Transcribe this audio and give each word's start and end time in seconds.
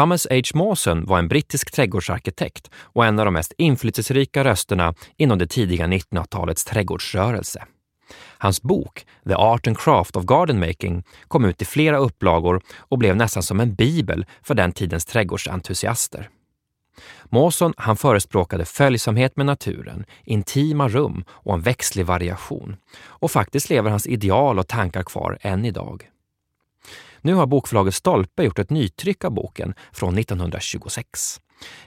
Thomas 0.00 0.26
H. 0.30 0.42
Mawson 0.54 1.04
var 1.04 1.18
en 1.18 1.28
brittisk 1.28 1.70
trädgårdsarkitekt 1.70 2.70
och 2.74 3.06
en 3.06 3.18
av 3.18 3.24
de 3.24 3.34
mest 3.34 3.52
inflytelserika 3.58 4.44
rösterna 4.44 4.94
inom 5.16 5.38
det 5.38 5.46
tidiga 5.46 5.86
1900-talets 5.86 6.64
trädgårdsrörelse. 6.64 7.64
Hans 8.38 8.62
bok 8.62 9.06
The 9.28 9.34
Art 9.34 9.66
and 9.66 9.78
Craft 9.78 10.16
of 10.16 10.24
Garden 10.24 10.60
Making 10.60 11.04
kom 11.28 11.44
ut 11.44 11.62
i 11.62 11.64
flera 11.64 11.98
upplagor 11.98 12.62
och 12.76 12.98
blev 12.98 13.16
nästan 13.16 13.42
som 13.42 13.60
en 13.60 13.74
bibel 13.74 14.26
för 14.42 14.54
den 14.54 14.72
tidens 14.72 15.04
trädgårdsentusiaster. 15.04 16.28
Mawson 17.24 17.74
han 17.76 17.96
förespråkade 17.96 18.64
följsamhet 18.64 19.36
med 19.36 19.46
naturen, 19.46 20.04
intima 20.24 20.88
rum 20.88 21.24
och 21.30 21.54
en 21.54 21.60
växtlig 21.60 22.06
variation. 22.06 22.76
Och 23.02 23.30
faktiskt 23.30 23.70
lever 23.70 23.90
hans 23.90 24.06
ideal 24.06 24.58
och 24.58 24.68
tankar 24.68 25.02
kvar 25.02 25.38
än 25.40 25.64
idag. 25.64 26.10
Nu 27.22 27.34
har 27.34 27.46
bokförlaget 27.46 27.94
Stolpe 27.94 28.44
gjort 28.44 28.58
ett 28.58 28.70
nytryck 28.70 29.24
av 29.24 29.30
boken 29.30 29.74
från 29.92 30.18
1926. 30.18 31.40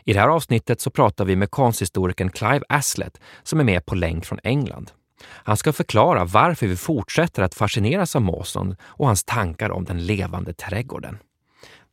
I 0.03 0.13
det 0.13 0.19
här 0.19 0.27
avsnittet 0.27 0.81
så 0.81 0.89
pratar 0.89 1.25
vi 1.25 1.35
med 1.35 1.51
konsthistorikern 1.51 2.29
Clive 2.29 2.61
Aslett 2.69 3.19
som 3.43 3.59
är 3.59 3.63
med 3.63 3.85
på 3.85 3.95
länk 3.95 4.25
från 4.25 4.39
England. 4.43 4.91
Han 5.25 5.57
ska 5.57 5.73
förklara 5.73 6.25
varför 6.25 6.67
vi 6.67 6.75
fortsätter 6.75 7.43
att 7.43 7.55
fascineras 7.55 8.15
av 8.15 8.21
Mawson 8.21 8.75
och 8.83 9.07
hans 9.07 9.23
tankar 9.23 9.69
om 9.69 9.83
den 9.83 10.05
levande 10.05 10.53
trädgården. 10.53 11.17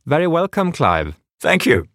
Very 0.03 0.27
welcome 0.27 0.71
Clive! 0.71 1.13
Thank 1.43 1.67
you! 1.67 1.90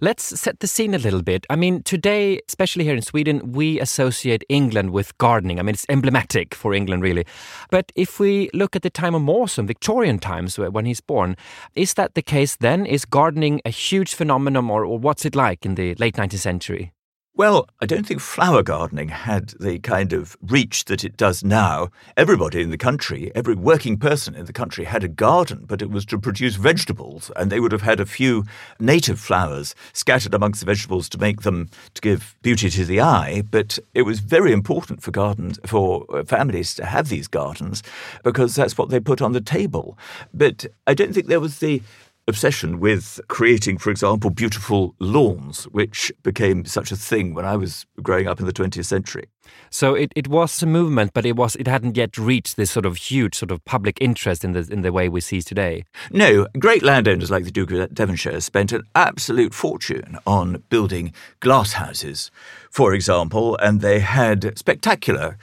Let's 0.00 0.38
set 0.38 0.60
the 0.60 0.66
scene 0.66 0.94
a 0.94 0.98
little 0.98 1.22
bit. 1.22 1.46
I 1.48 1.56
mean, 1.56 1.82
today, 1.82 2.40
especially 2.48 2.84
here 2.84 2.94
in 2.94 3.00
Sweden, 3.00 3.52
we 3.52 3.80
associate 3.80 4.44
England 4.48 4.90
with 4.90 5.16
gardening. 5.16 5.58
I 5.58 5.62
mean, 5.62 5.74
it's 5.74 5.86
emblematic 5.88 6.54
for 6.54 6.74
England, 6.74 7.02
really. 7.02 7.24
But 7.70 7.92
if 7.94 8.20
we 8.20 8.50
look 8.52 8.76
at 8.76 8.82
the 8.82 8.90
time 8.90 9.14
of 9.14 9.22
Mawson, 9.22 9.66
Victorian 9.66 10.18
times, 10.18 10.58
when 10.58 10.84
he's 10.84 11.00
born, 11.00 11.36
is 11.74 11.94
that 11.94 12.14
the 12.14 12.22
case 12.22 12.56
then? 12.56 12.84
Is 12.84 13.06
gardening 13.06 13.62
a 13.64 13.70
huge 13.70 14.14
phenomenon, 14.14 14.68
or, 14.68 14.84
or 14.84 14.98
what's 14.98 15.24
it 15.24 15.34
like 15.34 15.64
in 15.64 15.76
the 15.76 15.94
late 15.94 16.16
19th 16.16 16.38
century? 16.38 16.92
Well, 17.38 17.68
I 17.82 17.84
don't 17.84 18.06
think 18.06 18.22
flower 18.22 18.62
gardening 18.62 19.10
had 19.10 19.48
the 19.60 19.78
kind 19.80 20.14
of 20.14 20.38
reach 20.40 20.86
that 20.86 21.04
it 21.04 21.18
does 21.18 21.44
now. 21.44 21.90
Everybody 22.16 22.62
in 22.62 22.70
the 22.70 22.78
country, 22.78 23.30
every 23.34 23.54
working 23.54 23.98
person 23.98 24.34
in 24.34 24.46
the 24.46 24.54
country 24.54 24.86
had 24.86 25.04
a 25.04 25.08
garden, 25.08 25.66
but 25.66 25.82
it 25.82 25.90
was 25.90 26.06
to 26.06 26.18
produce 26.18 26.54
vegetables, 26.54 27.30
and 27.36 27.52
they 27.52 27.60
would 27.60 27.72
have 27.72 27.82
had 27.82 28.00
a 28.00 28.06
few 28.06 28.44
native 28.80 29.20
flowers 29.20 29.74
scattered 29.92 30.32
amongst 30.32 30.60
the 30.60 30.66
vegetables 30.66 31.10
to 31.10 31.18
make 31.18 31.42
them 31.42 31.68
to 31.92 32.00
give 32.00 32.34
beauty 32.40 32.70
to 32.70 32.86
the 32.86 33.02
eye. 33.02 33.42
But 33.50 33.78
it 33.92 34.02
was 34.02 34.20
very 34.20 34.52
important 34.52 35.02
for 35.02 35.10
gardens 35.10 35.60
for 35.66 36.06
uh, 36.08 36.24
families 36.24 36.74
to 36.76 36.86
have 36.86 37.10
these 37.10 37.28
gardens 37.28 37.82
because 38.24 38.54
that's 38.54 38.78
what 38.78 38.88
they 38.88 38.98
put 38.98 39.20
on 39.20 39.32
the 39.32 39.42
table. 39.42 39.98
But 40.32 40.64
I 40.86 40.94
don't 40.94 41.12
think 41.12 41.26
there 41.26 41.38
was 41.38 41.58
the 41.58 41.82
obsession 42.28 42.80
with 42.80 43.20
creating, 43.28 43.78
for 43.78 43.90
example, 43.90 44.30
beautiful 44.30 44.94
lawns, 44.98 45.64
which 45.64 46.12
became 46.22 46.64
such 46.64 46.90
a 46.90 46.96
thing 46.96 47.34
when 47.34 47.44
I 47.44 47.56
was 47.56 47.86
growing 48.02 48.26
up 48.26 48.40
in 48.40 48.46
the 48.46 48.52
20th 48.52 48.84
century. 48.84 49.26
So 49.70 49.94
it, 49.94 50.12
it 50.16 50.28
was 50.28 50.62
a 50.62 50.66
movement, 50.66 51.12
but 51.14 51.24
it 51.24 51.36
was 51.36 51.56
it 51.56 51.66
hadn't 51.68 51.96
yet 51.96 52.18
reached 52.18 52.56
this 52.56 52.70
sort 52.70 52.86
of 52.86 52.96
huge 52.96 53.36
sort 53.36 53.50
of 53.50 53.64
public 53.64 53.98
interest 54.00 54.44
in 54.44 54.52
the 54.52 54.66
in 54.70 54.82
the 54.82 54.92
way 54.92 55.08
we 55.08 55.20
see 55.20 55.40
today. 55.40 55.84
No, 56.10 56.46
great 56.58 56.82
landowners 56.82 57.30
like 57.30 57.44
the 57.44 57.50
Duke 57.50 57.70
of 57.70 57.94
Devonshire 57.94 58.40
spent 58.40 58.72
an 58.72 58.82
absolute 58.94 59.54
fortune 59.54 60.18
on 60.26 60.64
building 60.68 61.12
glass 61.40 61.74
houses, 61.74 62.30
for 62.70 62.92
example, 62.92 63.56
and 63.58 63.80
they 63.80 64.00
had 64.00 64.58
spectacular 64.58 65.38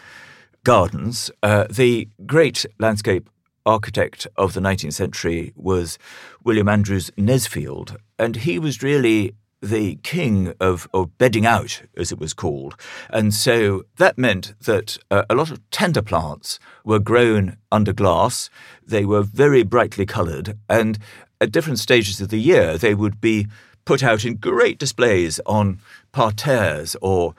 gardens. 0.63 1.31
Uh, 1.41 1.65
the 1.69 2.07
great 2.25 2.65
landscape 2.79 3.29
architect 3.65 4.27
of 4.35 4.53
the 4.53 4.59
19th 4.59 4.93
century 4.93 5.53
was 5.55 5.97
William 6.43 6.69
Andrews 6.69 7.11
Nesfield, 7.17 7.97
and 8.19 8.37
he 8.37 8.59
was 8.59 8.83
really 8.83 9.35
the 9.61 9.95
king 10.03 10.53
of, 10.59 10.89
of 10.93 11.17
bedding 11.17 11.45
out, 11.45 11.83
as 11.95 12.11
it 12.11 12.19
was 12.19 12.33
called. 12.33 12.75
And 13.09 13.33
so 13.33 13.83
that 13.97 14.17
meant 14.17 14.53
that 14.61 14.97
uh, 15.09 15.23
a 15.29 15.35
lot 15.35 15.51
of 15.51 15.69
tender 15.71 16.01
plants 16.01 16.59
were 16.83 16.99
grown 16.99 17.57
under 17.71 17.93
glass. 17.93 18.49
They 18.85 19.05
were 19.05 19.23
very 19.23 19.63
brightly 19.63 20.05
coloured, 20.05 20.57
and 20.69 20.99
at 21.39 21.51
different 21.51 21.79
stages 21.79 22.19
of 22.19 22.29
the 22.29 22.41
year, 22.41 22.77
they 22.77 22.93
would 22.93 23.21
be 23.21 23.47
put 23.85 24.03
out 24.03 24.25
in 24.25 24.35
great 24.35 24.77
displays 24.77 25.39
on 25.45 25.79
parterres 26.11 26.95
or 27.01 27.35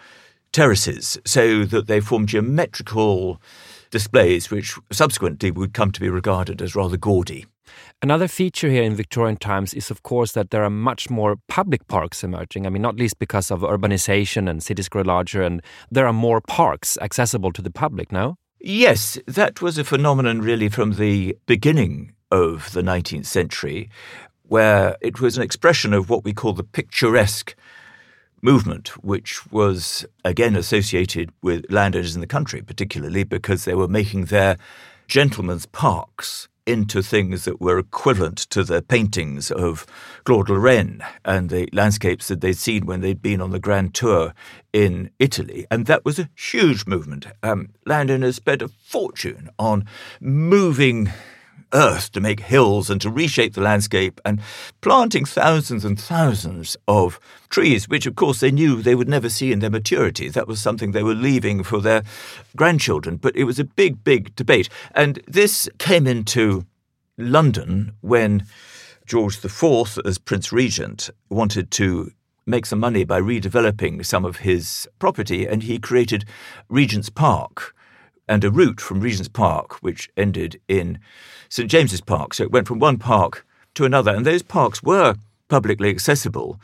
terraces 0.52 1.18
so 1.24 1.64
that 1.64 1.86
they 1.86 2.00
formed 2.00 2.28
geometrical 2.28 3.40
displays, 3.94 4.50
which 4.50 4.76
subsequently 4.90 5.52
would 5.52 5.72
come 5.72 5.92
to 5.92 6.00
be 6.00 6.08
regarded 6.08 6.60
as 6.60 6.74
rather 6.74 6.96
gaudy. 6.96 7.46
Another 8.02 8.26
feature 8.26 8.68
here 8.68 8.82
in 8.82 8.96
Victorian 8.96 9.36
times 9.36 9.72
is, 9.72 9.88
of 9.88 10.02
course, 10.02 10.32
that 10.32 10.50
there 10.50 10.64
are 10.64 10.68
much 10.90 11.10
more 11.10 11.36
public 11.46 11.86
parks 11.86 12.24
emerging. 12.24 12.66
I 12.66 12.70
mean, 12.70 12.82
not 12.82 12.96
least 12.96 13.20
because 13.20 13.52
of 13.52 13.60
urbanization 13.60 14.50
and 14.50 14.60
cities 14.60 14.88
grow 14.88 15.02
larger, 15.02 15.42
and 15.42 15.62
there 15.92 16.08
are 16.08 16.12
more 16.12 16.40
parks 16.40 16.98
accessible 17.00 17.52
to 17.52 17.62
the 17.62 17.70
public 17.70 18.10
now. 18.10 18.36
Yes, 18.58 19.16
that 19.28 19.62
was 19.62 19.78
a 19.78 19.84
phenomenon 19.84 20.40
really 20.40 20.68
from 20.68 20.94
the 20.94 21.38
beginning 21.46 22.14
of 22.32 22.72
the 22.72 22.82
19th 22.82 23.26
century, 23.26 23.90
where 24.42 24.96
it 25.00 25.20
was 25.20 25.36
an 25.36 25.44
expression 25.44 25.94
of 25.94 26.10
what 26.10 26.24
we 26.24 26.32
call 26.32 26.52
the 26.52 26.64
picturesque 26.64 27.54
movement, 28.44 28.88
which 29.02 29.50
was 29.50 30.04
again 30.24 30.54
associated 30.54 31.30
with 31.42 31.64
landowners 31.70 32.14
in 32.14 32.20
the 32.20 32.26
country, 32.26 32.60
particularly 32.60 33.24
because 33.24 33.64
they 33.64 33.74
were 33.74 33.88
making 33.88 34.26
their 34.26 34.58
gentlemen's 35.08 35.66
parks 35.66 36.48
into 36.66 37.02
things 37.02 37.44
that 37.44 37.60
were 37.60 37.78
equivalent 37.78 38.38
to 38.38 38.64
the 38.64 38.80
paintings 38.80 39.50
of 39.50 39.86
Claude 40.24 40.48
Lorrain 40.48 41.02
and 41.24 41.50
the 41.50 41.68
landscapes 41.72 42.28
that 42.28 42.40
they'd 42.40 42.56
seen 42.56 42.86
when 42.86 43.00
they'd 43.00 43.20
been 43.20 43.40
on 43.40 43.50
the 43.50 43.60
grand 43.60 43.94
tour 43.94 44.32
in 44.72 45.10
Italy. 45.18 45.66
And 45.70 45.86
that 45.86 46.04
was 46.04 46.18
a 46.18 46.30
huge 46.34 46.86
movement. 46.86 47.26
Um, 47.42 47.70
landowners 47.84 48.36
spent 48.36 48.62
a 48.62 48.68
fortune 48.68 49.50
on 49.58 49.84
moving 50.20 51.10
earth 51.74 52.12
to 52.12 52.20
make 52.20 52.40
hills 52.40 52.88
and 52.88 53.00
to 53.00 53.10
reshape 53.10 53.54
the 53.54 53.60
landscape 53.60 54.20
and 54.24 54.40
planting 54.80 55.24
thousands 55.24 55.84
and 55.84 56.00
thousands 56.00 56.76
of 56.88 57.20
trees, 57.50 57.88
which 57.88 58.06
of 58.06 58.14
course 58.14 58.40
they 58.40 58.50
knew 58.50 58.80
they 58.80 58.94
would 58.94 59.08
never 59.08 59.28
see 59.28 59.52
in 59.52 59.58
their 59.58 59.70
maturity. 59.70 60.28
That 60.28 60.48
was 60.48 60.60
something 60.60 60.92
they 60.92 61.02
were 61.02 61.14
leaving 61.14 61.62
for 61.62 61.80
their 61.80 62.02
grandchildren. 62.56 63.16
But 63.16 63.36
it 63.36 63.44
was 63.44 63.58
a 63.58 63.64
big, 63.64 64.04
big 64.04 64.34
debate. 64.36 64.68
And 64.94 65.20
this 65.26 65.68
came 65.78 66.06
into 66.06 66.64
London 67.18 67.92
when 68.00 68.46
George 69.06 69.44
IV, 69.44 69.98
as 70.04 70.18
Prince 70.18 70.52
Regent, 70.52 71.10
wanted 71.28 71.70
to 71.72 72.10
make 72.46 72.66
some 72.66 72.80
money 72.80 73.04
by 73.04 73.20
redeveloping 73.20 74.04
some 74.04 74.24
of 74.24 74.38
his 74.38 74.88
property, 74.98 75.46
and 75.46 75.62
he 75.62 75.78
created 75.78 76.24
Regent's 76.68 77.10
Park 77.10 77.74
and 78.28 78.44
a 78.44 78.50
route 78.50 78.80
from 78.80 79.00
Regent's 79.00 79.28
Park, 79.28 79.82
which 79.82 80.10
ended 80.16 80.60
in 80.68 80.98
St 81.48 81.70
James's 81.70 82.00
Park. 82.00 82.34
So 82.34 82.44
it 82.44 82.52
went 82.52 82.66
from 82.66 82.78
one 82.78 82.98
park 82.98 83.46
to 83.74 83.84
another, 83.84 84.14
and 84.14 84.24
those 84.24 84.42
parks 84.42 84.82
were 84.82 85.14
publicly 85.48 85.90
accessible, 85.90 86.60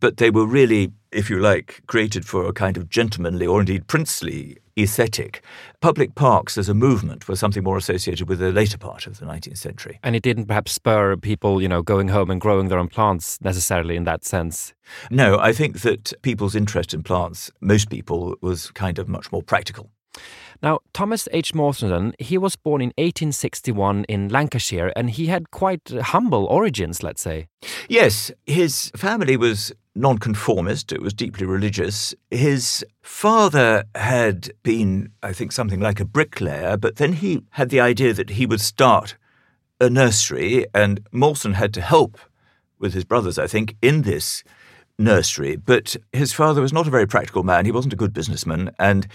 but 0.00 0.16
they 0.16 0.30
were 0.30 0.46
really, 0.46 0.92
if 1.12 1.30
you 1.30 1.38
like, 1.38 1.82
created 1.86 2.26
for 2.26 2.46
a 2.46 2.52
kind 2.52 2.76
of 2.76 2.88
gentlemanly 2.88 3.46
or 3.46 3.60
indeed 3.60 3.86
princely 3.86 4.58
aesthetic. 4.78 5.44
Public 5.80 6.14
parks 6.14 6.56
as 6.56 6.68
a 6.68 6.74
movement 6.74 7.28
were 7.28 7.36
something 7.36 7.62
more 7.62 7.76
associated 7.76 8.28
with 8.28 8.38
the 8.38 8.52
later 8.52 8.78
part 8.78 9.06
of 9.06 9.18
the 9.18 9.26
19th 9.26 9.58
century. 9.58 9.98
And 10.02 10.16
it 10.16 10.22
didn't 10.22 10.46
perhaps 10.46 10.72
spur 10.72 11.16
people, 11.16 11.60
you 11.60 11.68
know, 11.68 11.82
going 11.82 12.08
home 12.08 12.30
and 12.30 12.40
growing 12.40 12.68
their 12.68 12.78
own 12.78 12.88
plants 12.88 13.40
necessarily 13.42 13.96
in 13.96 14.04
that 14.04 14.24
sense. 14.24 14.72
No, 15.10 15.38
I 15.38 15.52
think 15.52 15.80
that 15.82 16.12
people's 16.22 16.54
interest 16.54 16.94
in 16.94 17.02
plants, 17.02 17.50
most 17.60 17.90
people, 17.90 18.36
was 18.40 18.70
kind 18.70 18.98
of 18.98 19.08
much 19.08 19.30
more 19.30 19.42
practical. 19.42 19.90
Now, 20.62 20.78
Thomas 20.92 21.28
H. 21.32 21.54
Mawson, 21.54 22.14
he 22.20 22.38
was 22.38 22.54
born 22.54 22.80
in 22.82 22.90
1861 22.90 24.04
in 24.04 24.28
Lancashire 24.28 24.92
and 24.94 25.10
he 25.10 25.26
had 25.26 25.50
quite 25.50 25.92
uh, 25.92 26.02
humble 26.02 26.44
origins, 26.44 27.02
let's 27.02 27.20
say. 27.20 27.48
Yes, 27.88 28.30
his 28.46 28.92
family 28.94 29.36
was 29.36 29.72
nonconformist, 29.96 30.92
it 30.92 31.02
was 31.02 31.12
deeply 31.12 31.46
religious. 31.46 32.14
His 32.30 32.84
father 33.02 33.84
had 33.96 34.52
been, 34.62 35.10
I 35.22 35.32
think, 35.32 35.50
something 35.50 35.80
like 35.80 35.98
a 35.98 36.04
bricklayer, 36.04 36.76
but 36.76 36.96
then 36.96 37.14
he 37.14 37.42
had 37.50 37.70
the 37.70 37.80
idea 37.80 38.14
that 38.14 38.30
he 38.30 38.46
would 38.46 38.60
start 38.60 39.16
a 39.80 39.90
nursery, 39.90 40.64
and 40.72 41.04
Mawson 41.10 41.54
had 41.54 41.74
to 41.74 41.80
help 41.80 42.18
with 42.78 42.94
his 42.94 43.04
brothers, 43.04 43.36
I 43.36 43.48
think, 43.48 43.76
in 43.82 44.02
this 44.02 44.44
nursery. 44.96 45.56
But 45.56 45.96
his 46.12 46.32
father 46.32 46.62
was 46.62 46.72
not 46.72 46.86
a 46.86 46.90
very 46.90 47.06
practical 47.06 47.42
man, 47.42 47.64
he 47.64 47.72
wasn't 47.72 47.92
a 47.92 47.96
good 47.96 48.12
businessman, 48.12 48.70
and 48.78 49.08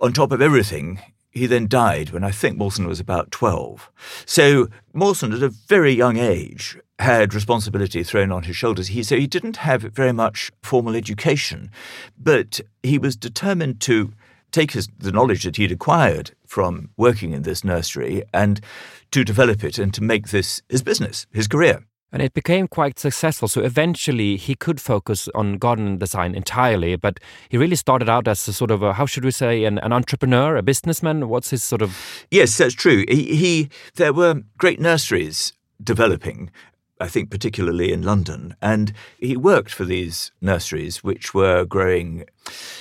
on 0.00 0.12
top 0.12 0.32
of 0.32 0.40
everything, 0.40 1.00
he 1.30 1.46
then 1.46 1.68
died 1.68 2.10
when 2.10 2.24
I 2.24 2.30
think 2.30 2.56
Mawson 2.56 2.86
was 2.86 3.00
about 3.00 3.30
12. 3.30 3.90
So 4.26 4.68
Mawson, 4.92 5.32
at 5.32 5.42
a 5.42 5.48
very 5.48 5.92
young 5.92 6.16
age, 6.16 6.76
had 6.98 7.34
responsibility 7.34 8.02
thrown 8.02 8.32
on 8.32 8.44
his 8.44 8.56
shoulders. 8.56 8.88
He, 8.88 9.02
so 9.02 9.16
he 9.16 9.26
didn't 9.26 9.58
have 9.58 9.82
very 9.82 10.12
much 10.12 10.50
formal 10.62 10.94
education, 10.94 11.70
but 12.18 12.60
he 12.82 12.98
was 12.98 13.16
determined 13.16 13.80
to 13.82 14.12
take 14.50 14.72
his, 14.72 14.88
the 14.98 15.12
knowledge 15.12 15.44
that 15.44 15.56
he'd 15.56 15.72
acquired 15.72 16.32
from 16.46 16.90
working 16.96 17.32
in 17.32 17.42
this 17.42 17.62
nursery 17.62 18.22
and 18.34 18.60
to 19.12 19.24
develop 19.24 19.62
it 19.62 19.78
and 19.78 19.94
to 19.94 20.02
make 20.02 20.28
this 20.28 20.60
his 20.68 20.82
business, 20.82 21.26
his 21.32 21.46
career. 21.46 21.84
And 22.12 22.22
it 22.22 22.34
became 22.34 22.66
quite 22.66 22.98
successful. 22.98 23.48
So 23.48 23.60
eventually 23.62 24.36
he 24.36 24.54
could 24.54 24.80
focus 24.80 25.28
on 25.34 25.58
garden 25.58 25.98
design 25.98 26.34
entirely, 26.34 26.96
but 26.96 27.20
he 27.48 27.56
really 27.56 27.76
started 27.76 28.08
out 28.08 28.26
as 28.26 28.46
a 28.48 28.52
sort 28.52 28.70
of 28.70 28.82
a, 28.82 28.94
how 28.94 29.06
should 29.06 29.24
we 29.24 29.30
say, 29.30 29.64
an, 29.64 29.78
an 29.78 29.92
entrepreneur, 29.92 30.56
a 30.56 30.62
businessman? 30.62 31.28
What's 31.28 31.50
his 31.50 31.62
sort 31.62 31.82
of. 31.82 31.96
Yes, 32.30 32.56
that's 32.58 32.74
true. 32.74 33.04
He, 33.08 33.36
he 33.36 33.68
There 33.94 34.12
were 34.12 34.42
great 34.58 34.80
nurseries 34.80 35.52
developing. 35.82 36.50
I 37.00 37.08
think 37.08 37.30
particularly 37.30 37.92
in 37.92 38.02
London. 38.02 38.54
And 38.60 38.92
he 39.18 39.36
worked 39.36 39.72
for 39.72 39.86
these 39.86 40.32
nurseries, 40.42 41.02
which 41.02 41.32
were 41.32 41.64
growing 41.64 42.26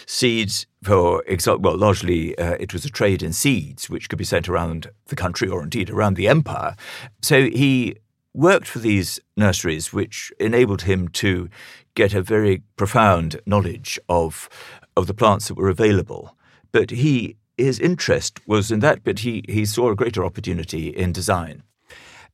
seeds 0.06 0.68
for, 0.84 1.24
well, 1.46 1.78
largely 1.78 2.38
uh, 2.38 2.58
it 2.60 2.74
was 2.74 2.84
a 2.84 2.90
trade 2.90 3.24
in 3.24 3.32
seeds, 3.32 3.90
which 3.90 4.10
could 4.10 4.20
be 4.20 4.26
sent 4.26 4.50
around 4.50 4.90
the 5.08 5.16
country 5.16 5.48
or 5.48 5.64
indeed 5.64 5.90
around 5.90 6.16
the 6.16 6.28
empire. 6.28 6.76
So 7.22 7.44
he 7.44 7.96
worked 8.40 8.68
for 8.68 8.80
these 8.80 9.20
nurseries, 9.36 9.92
which 9.92 10.32
enabled 10.40 10.84
him 10.84 11.08
to 11.10 11.50
get 11.94 12.14
a 12.14 12.22
very 12.22 12.64
profound 12.78 13.40
knowledge 13.46 14.00
of 14.08 14.50
of 14.96 15.08
the 15.08 15.14
plants 15.14 15.48
that 15.48 15.56
were 15.56 15.70
available. 15.70 16.36
But 16.72 16.92
he 16.92 17.36
his 17.58 17.80
interest 17.80 18.40
was 18.48 18.72
in 18.72 18.80
that, 18.80 19.04
but 19.04 19.20
he, 19.20 19.44
he 19.48 19.66
saw 19.66 19.92
a 19.92 19.96
greater 19.96 20.24
opportunity 20.24 20.88
in 20.88 21.12
design. 21.12 21.64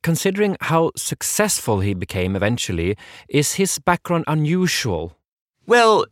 Considering 0.03 0.55
how 0.61 0.91
successful 0.95 1.79
he 1.79 1.95
became 1.95 2.35
eventually, 2.35 2.95
is 3.27 3.53
his 3.53 3.79
background 3.79 4.23
unusual? 4.27 5.17
Well, 5.65 6.05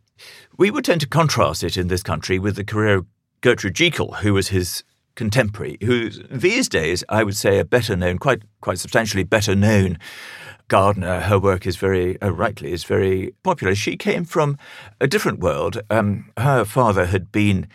we 0.56 0.70
would 0.72 0.84
tend 0.84 1.00
to 1.02 1.08
contrast 1.08 1.62
it 1.62 1.76
in 1.76 1.86
this 1.86 2.02
country 2.02 2.40
with 2.40 2.56
the 2.56 2.64
career 2.64 2.96
of 2.96 3.06
Gertrude 3.40 3.74
Jekyll, 3.74 4.14
who 4.14 4.34
was 4.34 4.48
his 4.48 4.82
contemporary, 5.14 5.78
who 5.82 6.10
these 6.10 6.68
days 6.68 7.04
I 7.08 7.24
would 7.24 7.36
say 7.36 7.58
a 7.58 7.64
better 7.64 7.96
known, 7.96 8.18
quite 8.18 8.42
quite 8.60 8.78
substantially 8.78 9.24
better 9.24 9.54
known 9.54 9.98
gardener. 10.68 11.20
Her 11.20 11.38
work 11.38 11.66
is 11.66 11.76
very 11.76 12.20
uh, 12.20 12.30
rightly 12.30 12.72
is 12.72 12.84
very 12.84 13.34
popular. 13.42 13.74
She 13.74 13.96
came 13.96 14.24
from 14.24 14.58
a 15.00 15.06
different 15.06 15.40
world. 15.40 15.80
Um, 15.90 16.30
her 16.38 16.64
father 16.64 17.06
had 17.06 17.30
been 17.32 17.68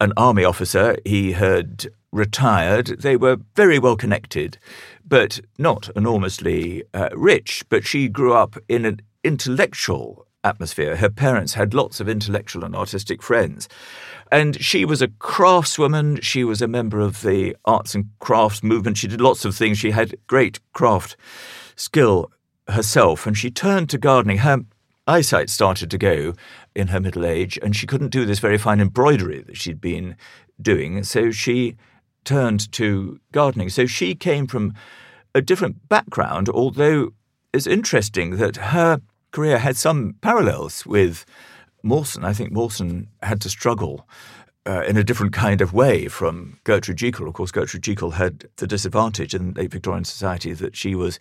an 0.00 0.12
army 0.16 0.44
officer. 0.44 0.96
He 1.04 1.32
had 1.32 1.86
retired. 2.12 2.86
They 3.00 3.16
were 3.16 3.38
very 3.56 3.78
well 3.78 3.96
connected, 3.96 4.58
but 5.06 5.40
not 5.58 5.88
enormously 5.96 6.82
uh, 6.92 7.08
rich. 7.14 7.64
But 7.68 7.84
she 7.84 8.08
grew 8.08 8.34
up 8.34 8.56
in 8.68 8.84
an 8.84 9.00
intellectual 9.24 10.26
atmosphere. 10.44 10.96
Her 10.96 11.10
parents 11.10 11.54
had 11.54 11.74
lots 11.74 12.00
of 12.00 12.08
intellectual 12.08 12.64
and 12.64 12.74
artistic 12.74 13.22
friends. 13.22 13.68
And 14.32 14.58
she 14.62 14.86
was 14.86 15.02
a 15.02 15.08
craftswoman. 15.08 16.22
She 16.22 16.42
was 16.42 16.62
a 16.62 16.66
member 16.66 17.00
of 17.00 17.20
the 17.20 17.54
arts 17.66 17.94
and 17.94 18.06
crafts 18.18 18.62
movement. 18.62 18.96
She 18.96 19.06
did 19.06 19.20
lots 19.20 19.44
of 19.44 19.54
things. 19.54 19.78
She 19.78 19.90
had 19.90 20.16
great 20.26 20.58
craft 20.72 21.16
skill 21.76 22.30
herself. 22.66 23.26
And 23.26 23.36
she 23.36 23.50
turned 23.50 23.90
to 23.90 23.98
gardening. 23.98 24.38
Her 24.38 24.64
eyesight 25.06 25.50
started 25.50 25.90
to 25.90 25.98
go 25.98 26.32
in 26.74 26.88
her 26.88 27.00
middle 27.00 27.26
age, 27.26 27.58
and 27.62 27.76
she 27.76 27.86
couldn't 27.86 28.08
do 28.08 28.24
this 28.24 28.38
very 28.38 28.56
fine 28.56 28.80
embroidery 28.80 29.42
that 29.42 29.58
she'd 29.58 29.82
been 29.82 30.16
doing. 30.60 31.02
So 31.04 31.30
she 31.30 31.76
turned 32.24 32.72
to 32.72 33.20
gardening. 33.32 33.68
So 33.68 33.84
she 33.84 34.14
came 34.14 34.46
from 34.46 34.72
a 35.34 35.42
different 35.42 35.90
background, 35.90 36.48
although 36.48 37.10
it's 37.52 37.66
interesting 37.66 38.36
that 38.36 38.56
her 38.56 39.02
career 39.30 39.58
had 39.58 39.76
some 39.76 40.14
parallels 40.22 40.86
with 40.86 41.26
Mawson, 41.82 42.24
I 42.24 42.32
think 42.32 42.52
Mawson 42.52 43.08
had 43.22 43.40
to 43.42 43.48
struggle 43.48 44.06
uh, 44.66 44.82
in 44.82 44.96
a 44.96 45.04
different 45.04 45.32
kind 45.32 45.60
of 45.60 45.72
way 45.72 46.08
from 46.08 46.58
Gertrude 46.64 46.98
Jekyll. 46.98 47.28
Of 47.28 47.34
course, 47.34 47.50
Gertrude 47.50 47.82
Jekyll 47.82 48.12
had 48.12 48.46
the 48.56 48.66
disadvantage 48.66 49.34
in 49.34 49.54
late 49.54 49.72
Victorian 49.72 50.04
society 50.04 50.52
that 50.52 50.76
she 50.76 50.94
was 50.94 51.18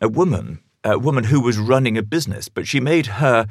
a 0.00 0.08
woman, 0.08 0.60
a 0.82 0.98
woman 0.98 1.24
who 1.24 1.40
was 1.40 1.58
running 1.58 1.96
a 1.96 2.02
business, 2.02 2.48
but 2.48 2.66
she 2.66 2.80
made 2.80 3.06
her 3.06 3.46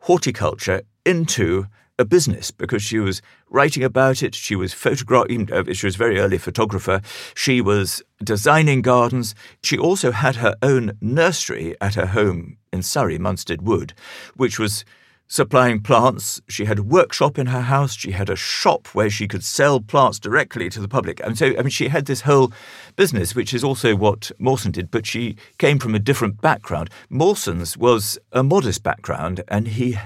horticulture 0.00 0.82
into 1.04 1.66
a 1.98 2.04
business 2.04 2.50
because 2.50 2.82
she 2.82 2.98
was 2.98 3.20
writing 3.50 3.82
about 3.82 4.22
it. 4.22 4.34
She 4.34 4.54
was 4.54 4.72
photographing. 4.72 5.48
She 5.72 5.86
was 5.86 5.96
a 5.96 5.98
very 5.98 6.20
early 6.20 6.38
photographer. 6.38 7.00
She 7.34 7.60
was 7.60 8.02
designing 8.22 8.82
gardens. 8.82 9.34
She 9.62 9.76
also 9.76 10.12
had 10.12 10.36
her 10.36 10.54
own 10.62 10.96
nursery 11.00 11.74
at 11.80 11.94
her 11.94 12.06
home 12.06 12.58
in 12.72 12.82
Surrey, 12.82 13.18
Munstead 13.18 13.62
Wood, 13.62 13.94
which 14.36 14.58
was 14.58 14.84
supplying 15.28 15.80
plants. 15.80 16.40
She 16.48 16.64
had 16.64 16.78
a 16.78 16.82
workshop 16.82 17.38
in 17.38 17.46
her 17.46 17.60
house. 17.60 17.94
She 17.94 18.12
had 18.12 18.30
a 18.30 18.36
shop 18.36 18.88
where 18.88 19.10
she 19.10 19.28
could 19.28 19.44
sell 19.44 19.80
plants 19.80 20.18
directly 20.18 20.68
to 20.70 20.80
the 20.80 20.88
public. 20.88 21.20
And 21.20 21.36
so, 21.38 21.48
I 21.58 21.62
mean, 21.62 21.68
she 21.68 21.88
had 21.88 22.06
this 22.06 22.22
whole 22.22 22.52
business, 22.96 23.34
which 23.34 23.54
is 23.54 23.62
also 23.62 23.94
what 23.94 24.32
Mawson 24.38 24.72
did, 24.72 24.90
but 24.90 25.06
she 25.06 25.36
came 25.58 25.78
from 25.78 25.94
a 25.94 25.98
different 25.98 26.40
background. 26.40 26.90
Mawson's 27.10 27.76
was 27.76 28.18
a 28.32 28.42
modest 28.42 28.82
background, 28.82 29.44
and 29.48 29.68
he 29.68 29.98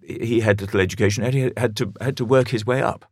he 0.00 0.40
had 0.40 0.60
little 0.60 0.80
education, 0.80 1.22
and 1.22 1.34
he 1.34 1.52
had 1.56 1.76
to 1.76 1.92
had 2.00 2.16
to 2.16 2.24
work 2.24 2.48
his 2.48 2.64
way 2.64 2.80
up. 2.80 3.04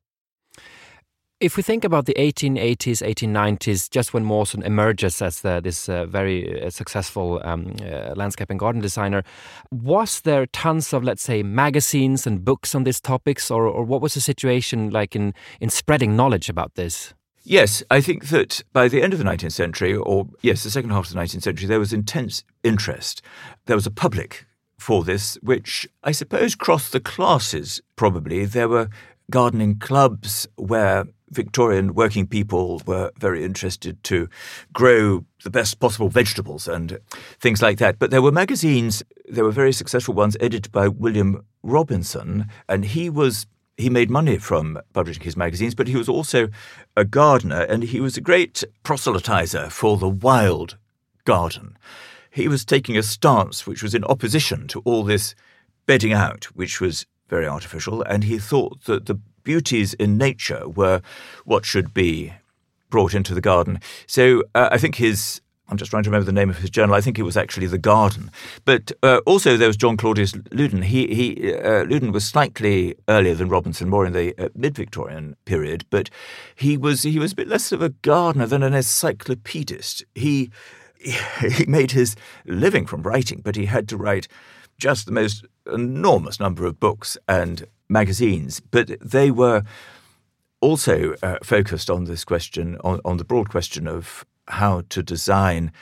If 1.39 1.59
we 1.59 1.63
think 1.63 1.85
about 1.85 2.07
the 2.07 2.15
1880s, 2.15 3.07
1890s, 3.07 3.91
just 3.91 4.15
when 4.15 4.25
Mawson 4.25 4.63
emerges 4.63 5.21
as 5.21 5.43
the, 5.43 5.61
this 5.61 5.87
uh, 5.87 6.07
very 6.07 6.63
uh, 6.63 6.71
successful 6.71 7.43
um, 7.45 7.77
uh, 7.83 8.15
landscape 8.17 8.49
and 8.49 8.59
garden 8.59 8.81
designer, 8.81 9.23
was 9.71 10.23
there 10.23 10.47
tons 10.47 10.95
of, 10.95 11.05
let's 11.05 11.23
say, 11.23 11.43
magazines 11.43 12.27
and 12.27 12.43
books 12.43 12.75
on 12.75 12.85
these 12.85 13.03
topics, 13.03 13.51
or, 13.51 13.67
or 13.67 13.85
what 13.85 14.01
was 14.01 14.15
the 14.15 14.21
situation 14.23 14.89
like 14.89 15.15
in, 15.15 15.35
in 15.61 15.69
spreading 15.69 16.17
knowledge 16.17 16.49
about 16.49 16.75
this? 16.75 17.13
Yes, 17.43 17.83
I 17.91 18.01
think 18.01 18.29
that 18.29 18.63
by 18.73 18.89
the 18.89 19.03
end 19.03 19.13
of 19.13 19.19
the 19.19 19.25
19th 19.27 19.53
century, 19.53 19.95
or 19.95 20.29
yes, 20.41 20.65
the 20.65 20.71
second 20.71 20.89
half 20.89 21.09
of 21.09 21.13
the 21.13 21.21
19th 21.21 21.43
century, 21.43 21.69
there 21.69 21.79
was 21.79 21.93
intense 21.93 22.45
interest. 22.65 23.21
There 23.67 23.77
was 23.77 23.87
a 23.87 23.91
public 23.91 24.47
for 24.79 25.05
this, 25.05 25.35
which 25.43 25.87
I 26.03 26.13
suppose 26.13 26.55
crossed 26.55 26.93
the 26.93 27.01
classes 27.01 27.83
probably. 27.95 28.47
There 28.47 28.71
were 28.71 28.89
gardening 29.31 29.79
clubs 29.79 30.47
where 30.57 31.05
Victorian 31.31 31.95
working 31.95 32.27
people 32.27 32.83
were 32.87 33.11
very 33.19 33.45
interested 33.45 34.03
to 34.05 34.29
grow 34.73 35.25
the 35.43 35.51
best 35.51 35.81
possible 35.81 36.09
vegetables 36.09 36.69
and 36.69 36.99
things 37.41 37.61
like 37.61 37.79
that. 37.79 37.99
But 37.99 38.11
there 38.11 38.23
were 38.23 38.33
magazines, 38.33 39.03
there 39.27 39.45
were 39.45 39.51
very 39.51 39.73
successful 39.73 40.15
ones 40.15 40.37
edited 40.41 40.73
by 40.73 40.89
William 40.89 41.45
Robinson, 41.63 42.47
and 42.69 42.85
he 42.85 43.11
was 43.11 43.47
he 43.77 43.91
made 43.91 44.11
money 44.11 44.39
from 44.39 44.81
publishing 44.95 45.23
his 45.23 45.37
magazines, 45.37 45.75
but 45.75 45.89
he 45.89 45.97
was 45.97 46.09
also 46.09 46.49
a 46.97 47.05
gardener 47.05 47.61
and 47.63 47.83
he 47.83 48.01
was 48.01 48.17
a 48.17 48.23
great 48.23 48.65
proselytizer 48.85 49.71
for 49.71 49.99
the 49.99 50.09
wild 50.09 50.79
garden. 51.25 51.77
He 52.31 52.49
was 52.49 52.65
taking 52.65 52.97
a 52.97 53.03
stance 53.03 53.67
which 53.67 53.83
was 53.83 53.95
in 53.95 54.05
opposition 54.05 54.67
to 54.69 54.81
all 54.87 55.05
this 55.05 55.35
bedding 55.85 56.13
out, 56.13 56.45
which 56.55 56.81
was 56.81 57.07
very 57.29 57.47
artificial, 57.47 58.03
and 58.03 58.25
he 58.25 58.39
thought 58.39 58.85
that 58.85 59.07
the 59.07 59.21
beauties 59.47 59.95
in 59.95 60.19
nature 60.19 60.69
were 60.69 61.01
what 61.47 61.65
should 61.65 61.95
be 61.95 62.35
brought 62.91 63.15
into 63.15 63.33
the 63.33 63.41
garden. 63.41 63.81
So 64.07 64.43
uh, 64.55 64.69
I 64.73 64.79
think 64.79 64.97
his 64.97 65.41
I'm 65.69 65.77
just 65.77 65.91
trying 65.91 66.05
to 66.05 66.11
remember 66.11 66.27
the 66.27 66.33
name 66.33 66.51
of 66.51 66.59
his 66.59 66.71
journal. 66.71 66.95
I 66.95 67.01
think 67.01 67.19
it 67.19 67.25
was 67.25 67.37
actually 67.37 67.67
The 67.67 67.79
Garden. 67.79 68.31
But 68.65 68.93
uh, 69.03 69.21
also 69.27 69.57
there 69.57 69.67
was 69.67 69.77
John 69.77 69.97
Claudius 69.97 70.33
Loudon. 70.53 70.83
He, 70.83 71.13
he 71.13 71.55
uh, 71.55 71.85
Loudon 71.85 72.13
was 72.13 72.25
slightly 72.25 72.95
earlier 73.09 73.35
than 73.35 73.49
Robinson, 73.49 73.89
more 73.89 74.07
in 74.07 74.13
the 74.13 74.33
uh, 74.39 74.49
mid-Victorian 74.55 75.35
period, 75.45 75.85
but 75.91 76.09
he 76.55 76.77
was 76.77 77.03
he 77.03 77.19
was 77.19 77.33
a 77.33 77.37
bit 77.37 77.49
less 77.49 77.73
of 77.73 77.83
a 77.83 77.89
gardener 77.89 78.47
than 78.47 78.63
an 78.63 78.75
encyclopedist. 78.75 80.05
He 80.15 80.51
he 81.01 81.67
made 81.67 81.91
his 81.91 82.15
living 82.45 82.87
from 82.87 83.03
writing, 83.03 83.41
but 83.45 83.57
he 83.57 83.67
had 83.67 83.89
to 83.89 83.97
write 83.97 84.29
just 84.79 85.07
the 85.07 85.13
most 85.13 85.45
enormous 85.73 86.39
number 86.39 86.65
of 86.65 86.79
books 86.79 87.17
and 87.27 87.67
magazines, 87.89 88.61
but 88.61 88.91
they 89.01 89.31
were 89.31 89.63
also 90.61 91.15
uh, 91.23 91.37
focused 91.43 91.91
on 91.91 92.05
this 92.05 92.25
question, 92.25 92.77
on, 92.83 93.01
on 93.05 93.17
the 93.17 93.25
broad 93.25 93.49
question 93.49 93.87
of 93.87 94.25
how 94.49 94.83
to 94.89 95.03
design 95.03 95.73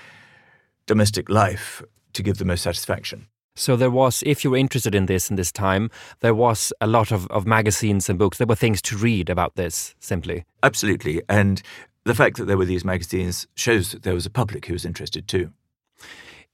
domestic 0.87 1.29
life 1.29 1.83
to 2.13 2.23
give 2.23 2.39
the 2.39 2.45
most 2.45 2.63
satisfaction. 2.63 3.27
So 3.57 3.77
there 3.77 3.91
was, 3.91 4.23
if 4.27 4.43
you 4.43 4.51
were 4.51 4.57
interested 4.57 4.95
in 4.95 5.07
this 5.07 5.31
in 5.31 5.37
this 5.37 5.53
time, 5.53 5.91
there 6.21 6.35
was 6.35 6.73
a 6.81 6.89
lot 6.89 7.13
of, 7.13 7.27
of 7.29 7.47
magazines 7.47 8.09
and 8.11 8.19
books. 8.19 8.39
There 8.39 8.49
were 8.49 8.57
things 8.57 8.83
to 8.83 8.97
read 8.97 9.31
about 9.31 9.55
this, 9.55 9.95
simply. 10.01 10.45
Absolutely. 10.63 11.23
And 11.29 11.63
the 12.05 12.15
fact 12.15 12.37
that 12.37 12.47
there 12.47 12.59
were 12.59 12.65
these 12.65 12.85
magazines 12.85 13.47
shows 13.55 13.93
that 13.93 14.03
there 14.03 14.15
was 14.15 14.27
a 14.27 14.31
public 14.31 14.67
who 14.67 14.73
was 14.73 14.85
interested 14.85 15.29
too. 15.29 15.53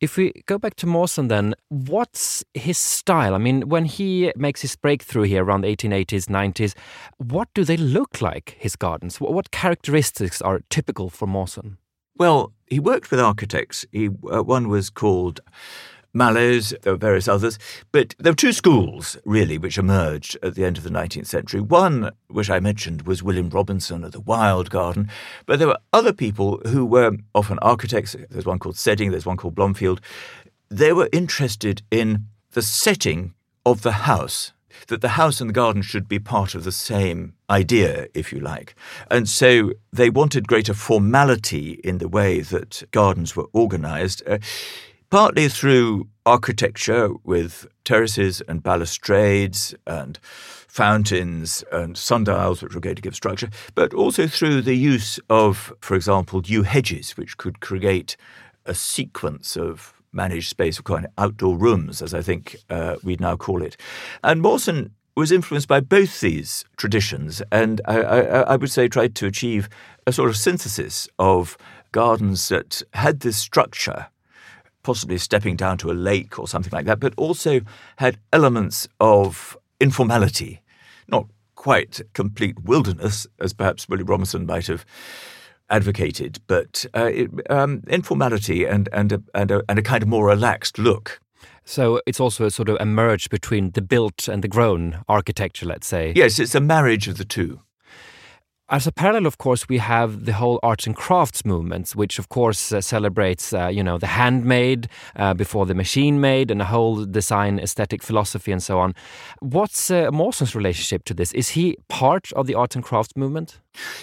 If 0.00 0.16
we 0.16 0.33
go 0.47 0.57
back 0.57 0.76
to 0.76 0.87
Mawson, 0.87 1.28
then, 1.28 1.54
what's 1.69 2.42
his 2.54 2.78
style? 2.78 3.35
I 3.35 3.38
mean, 3.38 3.69
when 3.69 3.85
he 3.85 4.33
makes 4.35 4.62
his 4.62 4.75
breakthrough 4.75 5.25
here 5.25 5.45
around 5.45 5.61
the 5.61 5.76
1880s, 5.76 6.25
90s, 6.25 6.75
what 7.19 7.49
do 7.52 7.64
they 7.64 7.76
look 7.76 8.23
like, 8.23 8.57
his 8.59 8.76
gardens? 8.76 9.21
What 9.21 9.50
characteristics 9.50 10.40
are 10.40 10.62
typical 10.71 11.11
for 11.11 11.26
Mawson? 11.26 11.76
Well, 12.16 12.54
he 12.66 12.80
worked 12.80 13.11
with 13.11 13.21
architects. 13.21 13.85
He, 13.92 14.09
uh, 14.09 14.42
one 14.42 14.69
was 14.69 14.88
called 14.88 15.40
Mallows, 16.12 16.74
there 16.82 16.92
were 16.92 16.98
various 16.98 17.28
others, 17.28 17.58
but 17.92 18.14
there 18.18 18.32
were 18.32 18.36
two 18.36 18.52
schools, 18.52 19.16
really, 19.24 19.58
which 19.58 19.78
emerged 19.78 20.36
at 20.42 20.54
the 20.54 20.64
end 20.64 20.76
of 20.76 20.84
the 20.84 20.90
19th 20.90 21.26
century. 21.26 21.60
One, 21.60 22.10
which 22.28 22.50
I 22.50 22.58
mentioned, 22.58 23.02
was 23.02 23.22
William 23.22 23.48
Robinson 23.48 24.02
of 24.02 24.12
the 24.12 24.20
Wild 24.20 24.70
Garden, 24.70 25.08
but 25.46 25.58
there 25.58 25.68
were 25.68 25.78
other 25.92 26.12
people 26.12 26.60
who 26.66 26.84
were 26.84 27.12
often 27.34 27.58
architects. 27.60 28.16
There's 28.28 28.46
one 28.46 28.58
called 28.58 28.76
Sedding, 28.76 29.12
there's 29.12 29.26
one 29.26 29.36
called 29.36 29.54
Blomfield. 29.54 30.00
They 30.68 30.92
were 30.92 31.08
interested 31.12 31.82
in 31.90 32.26
the 32.52 32.62
setting 32.62 33.34
of 33.64 33.82
the 33.82 33.92
house, 33.92 34.52
that 34.88 35.00
the 35.00 35.10
house 35.10 35.40
and 35.40 35.50
the 35.50 35.54
garden 35.54 35.82
should 35.82 36.08
be 36.08 36.18
part 36.18 36.54
of 36.54 36.64
the 36.64 36.72
same 36.72 37.34
idea, 37.48 38.08
if 38.14 38.32
you 38.32 38.40
like. 38.40 38.74
And 39.10 39.28
so 39.28 39.72
they 39.92 40.10
wanted 40.10 40.48
greater 40.48 40.74
formality 40.74 41.80
in 41.84 41.98
the 41.98 42.08
way 42.08 42.40
that 42.40 42.82
gardens 42.90 43.36
were 43.36 43.46
organized. 43.52 44.22
Uh, 44.26 44.38
partly 45.10 45.48
through 45.48 46.08
architecture 46.24 47.10
with 47.24 47.66
terraces 47.84 48.40
and 48.42 48.62
balustrades 48.62 49.74
and 49.86 50.18
fountains 50.22 51.64
and 51.72 51.98
sundials, 51.98 52.62
which 52.62 52.74
were 52.74 52.80
going 52.80 52.94
to 52.94 53.02
give 53.02 53.16
structure, 53.16 53.50
but 53.74 53.92
also 53.92 54.28
through 54.28 54.62
the 54.62 54.76
use 54.76 55.18
of, 55.28 55.72
for 55.80 55.96
example, 55.96 56.40
yew 56.44 56.62
hedges, 56.62 57.16
which 57.16 57.36
could 57.36 57.58
create 57.58 58.16
a 58.64 58.74
sequence 58.74 59.56
of 59.56 59.92
managed 60.12 60.48
space 60.48 60.78
of 60.78 60.84
kind 60.84 61.04
of 61.04 61.10
outdoor 61.18 61.56
rooms, 61.56 62.00
as 62.00 62.14
I 62.14 62.22
think 62.22 62.56
uh, 62.70 62.96
we'd 63.02 63.20
now 63.20 63.36
call 63.36 63.62
it. 63.62 63.76
And 64.22 64.40
Mawson 64.40 64.92
was 65.16 65.32
influenced 65.32 65.66
by 65.66 65.80
both 65.80 66.20
these 66.20 66.64
traditions, 66.76 67.42
and 67.50 67.80
I, 67.84 68.00
I, 68.00 68.20
I 68.42 68.56
would 68.56 68.70
say 68.70 68.86
tried 68.86 69.16
to 69.16 69.26
achieve 69.26 69.68
a 70.06 70.12
sort 70.12 70.30
of 70.30 70.36
synthesis 70.36 71.08
of 71.18 71.58
gardens 71.90 72.48
that 72.48 72.82
had 72.94 73.20
this 73.20 73.36
structure 73.36 74.06
possibly 74.82 75.18
stepping 75.18 75.56
down 75.56 75.78
to 75.78 75.90
a 75.90 75.92
lake 75.92 76.38
or 76.38 76.49
something 76.49 76.72
like 76.72 76.87
that, 76.87 77.00
but 77.00 77.14
also 77.16 77.60
had 77.96 78.18
elements 78.32 78.88
of 79.00 79.56
informality, 79.78 80.62
not 81.08 81.26
quite 81.54 82.00
complete 82.14 82.58
wilderness, 82.64 83.26
as 83.38 83.52
perhaps 83.52 83.88
Willie 83.88 84.02
Robinson 84.02 84.46
might 84.46 84.66
have 84.66 84.84
advocated, 85.68 86.40
but 86.46 86.84
uh, 86.96 87.10
it, 87.12 87.30
um, 87.50 87.82
informality 87.87 88.64
and 88.64 88.88
and 88.92 89.12
a, 89.12 89.22
and, 89.34 89.50
a, 89.50 89.62
and 89.68 89.78
a 89.78 89.82
kind 89.82 90.02
of 90.02 90.08
more 90.08 90.26
relaxed 90.26 90.78
look. 90.78 91.20
So 91.64 92.00
it's 92.06 92.18
also 92.18 92.46
a 92.46 92.50
sort 92.50 92.68
of 92.68 92.76
a 92.80 92.87
merge 92.87 93.30
between 93.30 93.70
the 93.72 93.82
built 93.82 94.26
and 94.26 94.42
the 94.42 94.49
grown 94.49 95.04
architecture, 95.08 95.66
let's 95.66 95.87
say. 95.87 96.12
Yes, 96.16 96.38
it's 96.38 96.54
a 96.54 96.60
marriage 96.60 97.06
of 97.06 97.16
the 97.16 97.25
two. 97.25 97.60
As 98.72 98.86
a 98.86 98.92
parallel, 98.92 99.26
of 99.26 99.36
course, 99.38 99.68
we 99.68 99.78
have 99.78 100.26
the 100.26 100.32
whole 100.32 100.60
arts 100.62 100.86
and 100.86 100.94
crafts 100.94 101.44
movement, 101.44 101.90
which 101.96 102.20
of 102.20 102.28
course 102.28 102.70
uh, 102.70 102.80
celebrates, 102.80 103.52
uh, 103.52 103.66
you 103.66 103.82
know, 103.82 103.98
the 103.98 104.06
handmade 104.06 104.88
uh, 105.16 105.34
before 105.34 105.66
the 105.66 105.74
machine 105.74 106.20
made, 106.20 106.52
and 106.52 106.60
the 106.60 106.66
whole 106.66 107.04
design 107.04 107.58
aesthetic 107.58 108.00
philosophy 108.00 108.52
and 108.52 108.62
so 108.62 108.78
on. 108.78 108.94
What's 109.40 109.90
uh, 109.90 110.12
Mawson's 110.12 110.54
relationship 110.54 111.02
to 111.06 111.14
this? 111.14 111.32
Is 111.32 111.48
he 111.48 111.78
part 111.88 112.32
of 112.34 112.46
the 112.46 112.54
arts 112.54 112.76
and 112.76 112.84
crafts 112.84 113.16
movement? 113.16 113.58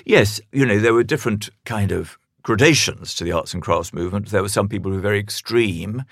Yes, 0.06 0.42
you 0.52 0.66
know, 0.66 0.80
there 0.80 0.94
were 0.94 1.04
different 1.04 1.50
kind 1.64 1.94
of 1.94 2.18
gradations 2.44 3.14
to 3.16 3.24
the 3.24 3.32
arts 3.32 3.54
and 3.54 3.62
crafts 3.62 3.94
movement. 3.94 4.30
There 4.30 4.42
were 4.42 4.50
some 4.50 4.70
people 4.70 4.92
who 4.92 4.98
were 4.98 5.02
very 5.02 5.20
extreme 5.20 6.04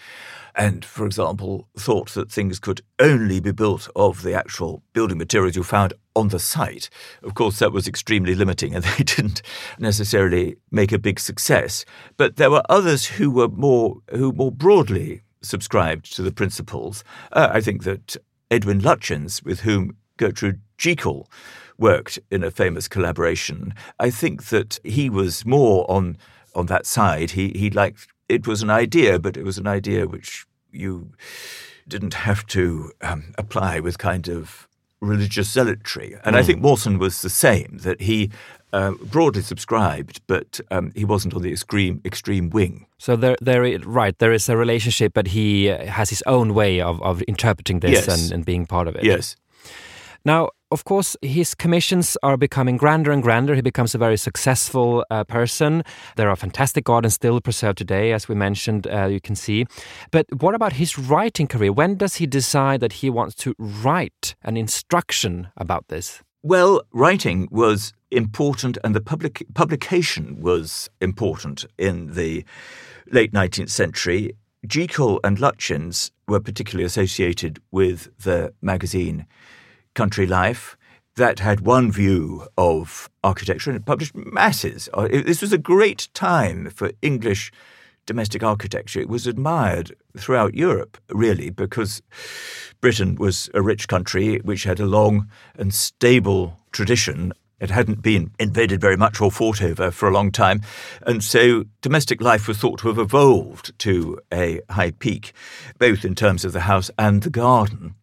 and, 0.56 0.84
for 0.86 1.06
example, 1.06 1.68
thought 1.78 2.10
that 2.12 2.32
things 2.32 2.60
could 2.60 2.82
only 3.00 3.40
be 3.40 3.52
built 3.52 3.90
of 3.96 4.22
the 4.22 4.34
actual 4.34 4.84
building 4.94 5.18
materials 5.18 5.56
you 5.56 5.64
found 5.64 5.94
on 6.16 6.30
the 6.30 6.40
site. 6.40 6.90
Of 7.24 7.36
course, 7.36 7.60
that 7.60 7.74
was 7.74 7.88
extremely 7.88 8.36
limiting 8.36 8.74
and 8.74 8.84
they 8.98 9.04
didn't 9.04 9.42
necessarily 9.80 10.56
make 10.72 10.92
a 10.92 11.00
big 11.00 11.20
success. 11.20 11.86
But 12.18 12.38
there 12.38 12.52
were 12.52 12.64
others 12.70 13.06
who 13.06 13.32
were 13.32 13.50
more, 13.50 13.98
who 14.12 14.32
more 14.32 14.52
broadly 14.52 15.22
subscribed 15.42 16.14
to 16.16 16.22
the 16.22 16.32
principles. 16.32 17.04
Uh, 17.32 17.50
I 17.52 17.62
think 17.62 17.84
that 17.84 18.18
Edwin 18.50 18.82
Lutyens, 18.82 19.44
with 19.44 19.62
whom 19.62 19.98
Gertrude 20.18 20.62
Jekyll 20.78 21.30
worked 21.78 22.20
in 22.32 22.44
a 22.44 22.52
famous 22.52 22.88
collaboration. 22.88 23.74
I 24.00 24.10
think 24.10 24.46
that 24.46 24.80
he 24.84 25.10
was 25.10 25.46
more 25.46 25.90
on 25.90 26.18
on 26.54 26.68
that 26.68 26.86
side. 26.86 27.32
He 27.32 27.52
he 27.56 27.70
liked 27.70 28.08
it 28.30 28.48
was 28.48 28.62
an 28.62 28.70
idea, 28.70 29.20
but 29.20 29.38
it 29.38 29.44
was 29.44 29.58
an 29.58 29.68
idea 29.68 30.08
which 30.08 30.46
you 30.72 31.12
didn't 31.88 32.14
have 32.14 32.46
to 32.48 32.92
um, 33.02 33.34
apply 33.38 33.80
with 33.80 33.98
kind 33.98 34.28
of 34.28 34.68
religious 35.02 35.50
zealotry. 35.50 36.18
And 36.24 36.36
mm. 36.36 36.40
I 36.40 36.44
think 36.44 36.62
Mawson 36.62 36.98
was 36.98 37.22
the 37.22 37.30
same. 37.30 37.80
That 37.84 38.02
he 38.02 38.32
uh, 38.74 38.92
broadly 39.04 39.42
subscribed, 39.42 40.22
but 40.28 40.60
um, 40.72 40.92
he 40.96 41.06
wasn't 41.06 41.34
on 41.34 41.42
the 41.42 41.52
extreme 41.52 42.02
extreme 42.04 42.50
wing. 42.50 42.86
So 42.98 43.16
there, 43.16 43.36
there, 43.42 43.80
right, 43.86 44.18
there 44.18 44.34
is 44.34 44.50
a 44.50 44.58
relationship, 44.58 45.14
but 45.14 45.28
he 45.28 45.66
has 45.66 46.10
his 46.10 46.24
own 46.26 46.54
way 46.54 46.82
of, 46.82 47.02
of 47.02 47.22
interpreting 47.28 47.80
this 47.80 48.06
yes. 48.06 48.08
and, 48.08 48.34
and 48.34 48.46
being 48.46 48.66
part 48.66 48.88
of 48.88 48.96
it. 48.96 49.04
Yes. 49.04 49.36
Now, 50.26 50.50
of 50.72 50.84
course, 50.84 51.16
his 51.22 51.54
commissions 51.54 52.18
are 52.24 52.38
becoming 52.38 52.78
grander 52.78 53.12
and 53.12 53.22
grander. 53.22 53.56
He 53.56 53.62
becomes 53.62 53.94
a 53.94 53.98
very 53.98 54.18
successful 54.18 55.06
uh, 55.10 55.24
person. 55.24 55.84
There 56.16 56.30
are 56.30 56.36
fantastic 56.36 56.86
gardens 56.86 57.14
still 57.14 57.40
preserved 57.40 57.78
today, 57.78 58.14
as 58.14 58.28
we 58.28 58.36
mentioned, 58.36 58.88
uh, 58.88 59.06
you 59.06 59.22
can 59.22 59.36
see. 59.36 59.66
But 60.12 60.26
what 60.42 60.56
about 60.56 60.74
his 60.74 60.98
writing 60.98 61.48
career? 61.48 61.72
When 61.72 61.96
does 61.96 62.16
he 62.16 62.26
decide 62.26 62.80
that 62.80 62.94
he 62.94 63.10
wants 63.10 63.36
to 63.36 63.54
write 63.60 64.36
an 64.44 64.58
instruction 64.58 65.50
about 65.56 65.88
this? 65.88 66.22
Well, 66.42 66.82
writing 66.92 67.48
was 67.52 67.94
important 68.12 68.78
and 68.84 68.96
the 68.96 69.02
public, 69.02 69.46
publication 69.54 70.42
was 70.42 70.90
important 71.02 71.66
in 71.78 72.14
the 72.14 72.44
late 73.12 73.34
19th 73.34 73.70
century. 73.70 74.36
Jekyll 74.66 75.20
and 75.24 75.38
Lutyens 75.38 76.12
were 76.28 76.40
particularly 76.40 76.86
associated 76.86 77.62
with 77.72 78.10
the 78.18 78.54
magazine 78.62 79.26
Country 79.96 80.28
Life 80.28 80.78
that 81.16 81.40
had 81.40 81.62
one 81.62 81.92
view 81.92 82.46
of 82.58 83.10
architecture 83.24 83.70
and 83.70 83.80
it 83.80 83.86
published 83.86 84.16
masses. 84.16 84.90
Uh, 84.94 85.08
this 85.08 85.42
was 85.42 85.54
a 85.54 85.58
great 85.58 86.10
time 86.14 86.70
for 86.70 86.92
English 87.02 87.52
domestic 88.06 88.44
architecture. 88.44 89.00
It 89.00 89.10
was 89.10 89.26
admired 89.26 89.96
throughout 90.18 90.54
Europe, 90.54 90.98
really, 91.10 91.50
because 91.50 92.02
Britain 92.82 93.16
was 93.16 93.50
a 93.54 93.62
rich 93.62 93.88
country 93.88 94.38
which 94.40 94.64
had 94.64 94.80
a 94.80 94.86
long 94.86 95.28
and 95.58 95.74
stable 95.74 96.60
tradition 96.72 97.34
it 97.60 97.70
hadn't 97.70 98.02
been 98.02 98.32
invaded 98.40 98.82
very 98.82 98.98
much 98.98 99.22
or 99.22 99.32
fought 99.32 99.62
over 99.62 99.92
for 99.92 100.08
a 100.08 100.14
long 100.14 100.32
time. 100.32 100.62
And 101.06 101.24
so 101.24 101.66
domestic 101.82 102.22
life 102.22 102.48
was 102.48 102.58
thought 102.58 102.80
to 102.80 102.88
have 102.90 103.00
evolved 103.00 103.78
to 103.80 104.20
a 104.34 104.62
high 104.70 104.92
peak, 104.92 105.34
both 105.80 106.04
in 106.04 106.16
terms 106.16 106.44
of 106.44 106.54
the 106.54 106.62
house 106.62 106.92
and 106.98 107.24
the 107.24 107.30
garden. 107.30 107.96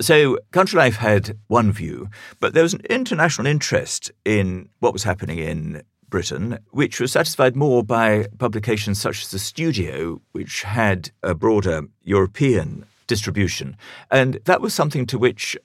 So 0.00 0.38
country 0.52 0.78
life 0.78 0.96
had 0.96 1.38
one 1.48 1.72
view, 1.72 2.08
but 2.40 2.54
there 2.54 2.62
was 2.62 2.74
an 2.74 2.82
international 2.90 3.46
interest 3.46 4.10
in 4.24 4.68
what 4.80 4.92
was 4.92 5.04
happening 5.04 5.38
in 5.38 5.82
Britain, 6.08 6.58
which 6.70 7.00
was 7.00 7.12
satisfied 7.12 7.56
more 7.56 7.82
by 7.82 8.26
publications 8.38 9.00
such 9.00 9.22
as 9.22 9.30
The 9.30 9.38
Studio, 9.38 10.20
which 10.32 10.62
had 10.62 11.10
a 11.22 11.34
broader 11.34 11.82
European 12.02 12.86
distribution. 13.06 13.76
And 14.10 14.34
that 14.44 14.60
was 14.60 14.72
something 14.72 15.06
to 15.06 15.18
which 15.18 15.56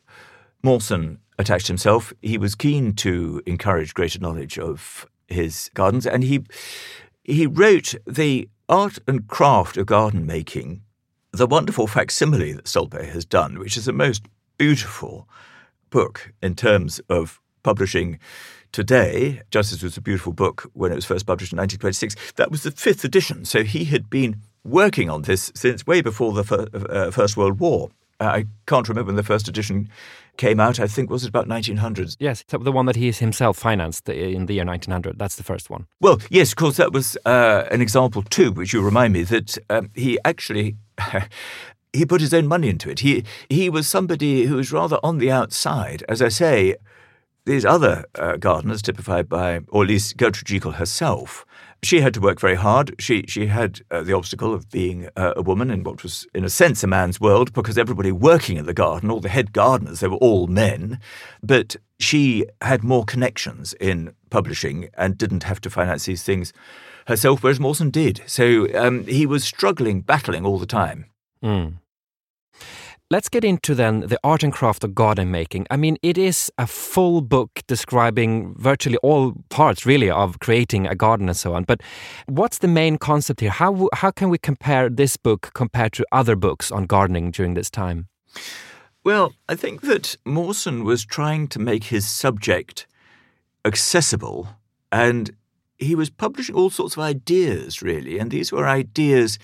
Mawson 0.62 1.19
attached 1.37 1.67
himself. 1.67 2.13
He 2.21 2.37
was 2.37 2.55
keen 2.55 2.93
to 2.95 3.41
encourage 3.45 3.93
greater 3.93 4.19
knowledge 4.19 4.57
of 4.59 5.07
his 5.27 5.69
gardens, 5.73 6.05
and 6.05 6.23
he 6.23 6.43
he 7.23 7.47
wrote 7.47 7.95
the 8.05 8.49
art 8.67 8.99
and 9.07 9.27
craft 9.27 9.77
of 9.77 9.85
garden 9.85 10.25
making, 10.25 10.81
the 11.31 11.47
wonderful 11.47 11.87
facsimile 11.87 12.53
that 12.53 12.67
Stolpe 12.67 13.01
has 13.01 13.25
done, 13.25 13.59
which 13.59 13.77
is 13.77 13.87
a 13.87 13.93
most 13.93 14.23
beautiful 14.57 15.27
book 15.89 16.33
in 16.41 16.55
terms 16.55 16.99
of 17.09 17.39
publishing 17.63 18.19
today, 18.71 19.41
just 19.51 19.71
as 19.71 19.81
it 19.81 19.85
was 19.85 19.97
a 19.97 20.01
beautiful 20.01 20.33
book 20.33 20.69
when 20.73 20.91
it 20.91 20.95
was 20.95 21.05
first 21.05 21.25
published 21.25 21.53
in 21.53 21.57
1926. 21.57 22.33
That 22.35 22.51
was 22.51 22.63
the 22.63 22.71
fifth 22.71 23.03
edition, 23.03 23.45
so 23.45 23.63
he 23.63 23.85
had 23.85 24.09
been 24.09 24.41
working 24.63 25.09
on 25.09 25.23
this 25.23 25.51
since 25.55 25.85
way 25.87 26.01
before 26.01 26.33
the 26.33 26.43
fir- 26.43 26.67
uh, 26.73 27.11
First 27.11 27.37
World 27.37 27.59
War. 27.59 27.89
I 28.19 28.45
can't 28.67 28.87
remember 28.87 29.09
when 29.09 29.15
the 29.15 29.23
first 29.23 29.47
edition 29.47 29.89
came 30.37 30.59
out. 30.59 30.79
I 30.79 30.87
think 30.87 31.09
was 31.09 31.23
it 31.23 31.29
about 31.29 31.47
1900s? 31.47 32.17
Yes, 32.19 32.43
the 32.47 32.71
one 32.71 32.85
that 32.85 32.95
he 32.95 33.11
himself 33.11 33.57
financed 33.57 34.07
in 34.09 34.45
the 34.45 34.53
year 34.53 34.65
1900. 34.65 35.17
That's 35.17 35.35
the 35.35 35.43
first 35.43 35.69
one. 35.69 35.87
Well, 35.99 36.19
yes, 36.29 36.51
of 36.51 36.55
course, 36.57 36.77
that 36.77 36.91
was 36.91 37.17
uh, 37.25 37.65
an 37.71 37.81
example 37.81 38.23
too, 38.23 38.51
which 38.51 38.73
you 38.73 38.81
remind 38.81 39.13
me 39.13 39.23
that 39.23 39.57
um, 39.69 39.89
he 39.93 40.17
actually. 40.25 40.75
he 41.93 42.05
put 42.07 42.21
his 42.21 42.33
own 42.33 42.47
money 42.47 42.69
into 42.69 42.89
it. 42.89 43.01
He 43.01 43.23
he 43.49 43.69
was 43.69 43.87
somebody 43.87 44.45
who 44.45 44.55
was 44.55 44.71
rather 44.71 44.99
on 45.03 45.19
the 45.19 45.31
outside. 45.31 46.03
As 46.09 46.23
I 46.23 46.29
say, 46.29 46.75
these 47.45 47.65
other 47.65 48.05
uh, 48.15 48.37
gardeners, 48.37 48.81
typified 48.81 49.29
by, 49.29 49.59
or 49.67 49.83
at 49.83 49.89
least 49.89 50.17
Gertrude 50.17 50.47
Jekyll 50.47 50.71
herself, 50.73 51.45
she 51.83 52.01
had 52.01 52.13
to 52.13 52.21
work 52.21 52.39
very 52.39 52.55
hard. 52.55 52.95
She 52.99 53.25
she 53.27 53.47
had 53.47 53.81
uh, 53.91 54.01
the 54.01 54.13
obstacle 54.13 54.53
of 54.53 54.69
being 54.69 55.09
uh, 55.15 55.33
a 55.35 55.41
woman 55.41 55.69
in 55.69 55.83
what 55.83 56.01
was, 56.03 56.25
in 56.33 56.43
a 56.43 56.49
sense, 56.49 56.83
a 56.83 56.87
man's 56.87 57.19
world 57.19 57.53
because 57.53 57.77
everybody 57.77 58.11
working 58.11 58.57
in 58.57 58.65
the 58.65 58.73
garden, 58.73 59.11
all 59.11 59.19
the 59.19 59.29
head 59.29 59.53
gardeners, 59.53 59.99
they 59.99 60.07
were 60.07 60.17
all 60.17 60.47
men. 60.47 60.99
But 61.41 61.75
she 61.99 62.45
had 62.61 62.83
more 62.83 63.05
connections 63.05 63.73
in 63.79 64.13
publishing 64.29 64.89
and 64.95 65.17
didn't 65.17 65.43
have 65.43 65.61
to 65.61 65.69
finance 65.69 66.05
these 66.05 66.23
things 66.23 66.53
herself, 67.07 67.43
whereas 67.43 67.59
Mawson 67.59 67.89
did. 67.89 68.21
So 68.25 68.67
um, 68.75 69.05
he 69.05 69.25
was 69.25 69.43
struggling, 69.43 70.01
battling 70.01 70.45
all 70.45 70.57
the 70.57 70.65
time. 70.65 71.05
Mm. 71.43 71.75
Let's 73.12 73.29
get 73.29 73.43
into 73.43 73.75
then 73.75 74.00
the 74.01 74.17
art 74.24 74.43
and 74.43 74.51
craft 74.51 74.83
of 74.83 74.95
garden 74.95 75.29
making. 75.29 75.67
I 75.69 75.77
mean, 75.77 75.98
it 76.01 76.17
is 76.17 76.51
a 76.57 76.65
full 76.65 77.22
book 77.22 77.62
describing 77.67 78.55
virtually 78.57 78.98
all 79.03 79.33
parts, 79.50 79.86
really, 79.86 80.10
of 80.10 80.39
creating 80.39 80.88
a 80.88 80.95
garden 80.95 81.27
and 81.27 81.38
so 81.38 81.53
on. 81.53 81.63
But 81.63 81.81
what's 82.27 82.60
the 82.60 82.67
main 82.67 82.98
concept 82.98 83.41
here? 83.41 83.51
How 83.51 83.89
how 83.93 84.10
can 84.10 84.29
we 84.29 84.38
compare 84.38 84.89
this 84.89 85.17
book 85.17 85.51
compared 85.53 85.93
to 85.93 86.05
other 86.12 86.36
books 86.36 86.72
on 86.72 86.86
gardening 86.86 87.31
during 87.31 87.53
this 87.53 87.69
time? 87.69 88.07
Well, 89.03 89.33
I 89.50 89.55
think 89.55 89.81
that 89.81 90.15
Mawson 90.25 90.83
was 90.86 91.05
trying 91.05 91.50
to 91.50 91.60
make 91.60 91.86
his 91.86 92.07
subject 92.07 92.88
accessible, 93.65 94.48
and 94.91 95.36
he 95.77 95.93
was 95.93 96.10
publishing 96.10 96.55
all 96.55 96.69
sorts 96.69 96.95
of 96.95 97.03
ideas, 97.03 97.81
really. 97.81 98.17
And 98.17 98.31
these 98.31 98.51
were 98.51 98.67
ideas 98.67 99.38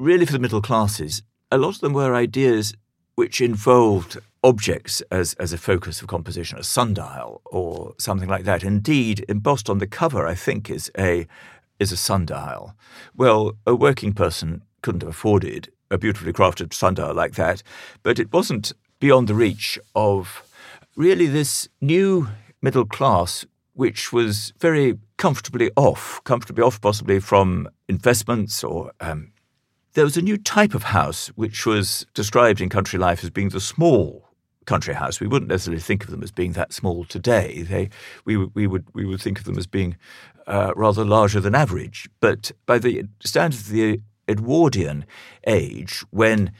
really 0.00 0.24
for 0.26 0.32
the 0.32 0.38
middle 0.38 0.62
classes. 0.62 1.22
A 1.50 1.56
lot 1.56 1.76
of 1.76 1.80
them 1.80 1.94
were 1.94 2.14
ideas 2.14 2.74
which 3.14 3.40
involved 3.40 4.18
objects 4.44 5.00
as, 5.10 5.32
as 5.34 5.52
a 5.52 5.58
focus 5.58 6.02
of 6.02 6.08
composition, 6.08 6.58
a 6.58 6.62
sundial 6.62 7.40
or 7.46 7.94
something 7.98 8.28
like 8.28 8.44
that. 8.44 8.62
Indeed, 8.62 9.24
embossed 9.30 9.70
on 9.70 9.78
the 9.78 9.86
cover, 9.86 10.26
I 10.26 10.34
think, 10.34 10.70
is 10.70 10.90
a 10.98 11.26
is 11.78 11.90
a 11.92 11.96
sundial. 11.96 12.74
Well, 13.16 13.52
a 13.66 13.74
working 13.74 14.12
person 14.12 14.62
couldn't 14.82 15.02
have 15.02 15.10
afforded 15.10 15.70
a 15.90 15.96
beautifully 15.96 16.32
crafted 16.32 16.74
sundial 16.74 17.14
like 17.14 17.34
that, 17.34 17.62
but 18.02 18.18
it 18.18 18.32
wasn't 18.32 18.72
beyond 19.00 19.28
the 19.28 19.34
reach 19.34 19.78
of 19.94 20.42
really 20.96 21.26
this 21.26 21.68
new 21.80 22.28
middle 22.60 22.84
class, 22.84 23.46
which 23.74 24.12
was 24.12 24.52
very 24.58 24.98
comfortably 25.16 25.70
off, 25.76 26.20
comfortably 26.24 26.62
off 26.62 26.80
possibly 26.80 27.20
from 27.20 27.68
investments 27.88 28.62
or 28.64 28.92
um, 29.00 29.32
there 29.98 30.04
was 30.04 30.16
a 30.16 30.22
new 30.22 30.36
type 30.36 30.76
of 30.76 30.84
house 30.84 31.26
which 31.34 31.66
was 31.66 32.06
described 32.14 32.60
in 32.60 32.68
country 32.68 33.00
life 33.00 33.24
as 33.24 33.30
being 33.30 33.48
the 33.48 33.58
small 33.58 34.28
country 34.64 34.94
house. 34.94 35.18
We 35.18 35.26
wouldn't 35.26 35.50
necessarily 35.50 35.80
think 35.80 36.04
of 36.04 36.12
them 36.12 36.22
as 36.22 36.30
being 36.30 36.52
that 36.52 36.72
small 36.72 37.04
today. 37.04 37.62
They, 37.62 37.90
we, 38.24 38.36
we, 38.36 38.68
would, 38.68 38.86
we 38.94 39.04
would 39.04 39.20
think 39.20 39.40
of 39.40 39.44
them 39.44 39.58
as 39.58 39.66
being 39.66 39.96
uh, 40.46 40.72
rather 40.76 41.04
larger 41.04 41.40
than 41.40 41.56
average. 41.56 42.08
But 42.20 42.52
by 42.64 42.78
the 42.78 43.06
standards 43.24 43.62
of 43.62 43.70
the 43.70 44.00
Edwardian 44.28 45.04
age, 45.48 46.04
when 46.10 46.52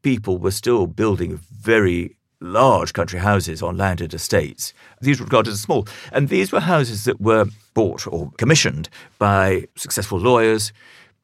people 0.00 0.38
were 0.38 0.50
still 0.50 0.86
building 0.86 1.36
very 1.36 2.16
large 2.40 2.94
country 2.94 3.18
houses 3.18 3.62
on 3.62 3.76
landed 3.76 4.14
estates, 4.14 4.72
these 5.02 5.20
were 5.20 5.26
regarded 5.26 5.52
as 5.52 5.60
small. 5.60 5.86
And 6.12 6.30
these 6.30 6.50
were 6.50 6.60
houses 6.60 7.04
that 7.04 7.20
were 7.20 7.44
bought 7.74 8.06
or 8.06 8.30
commissioned 8.38 8.88
by 9.18 9.66
successful 9.76 10.18
lawyers, 10.18 10.72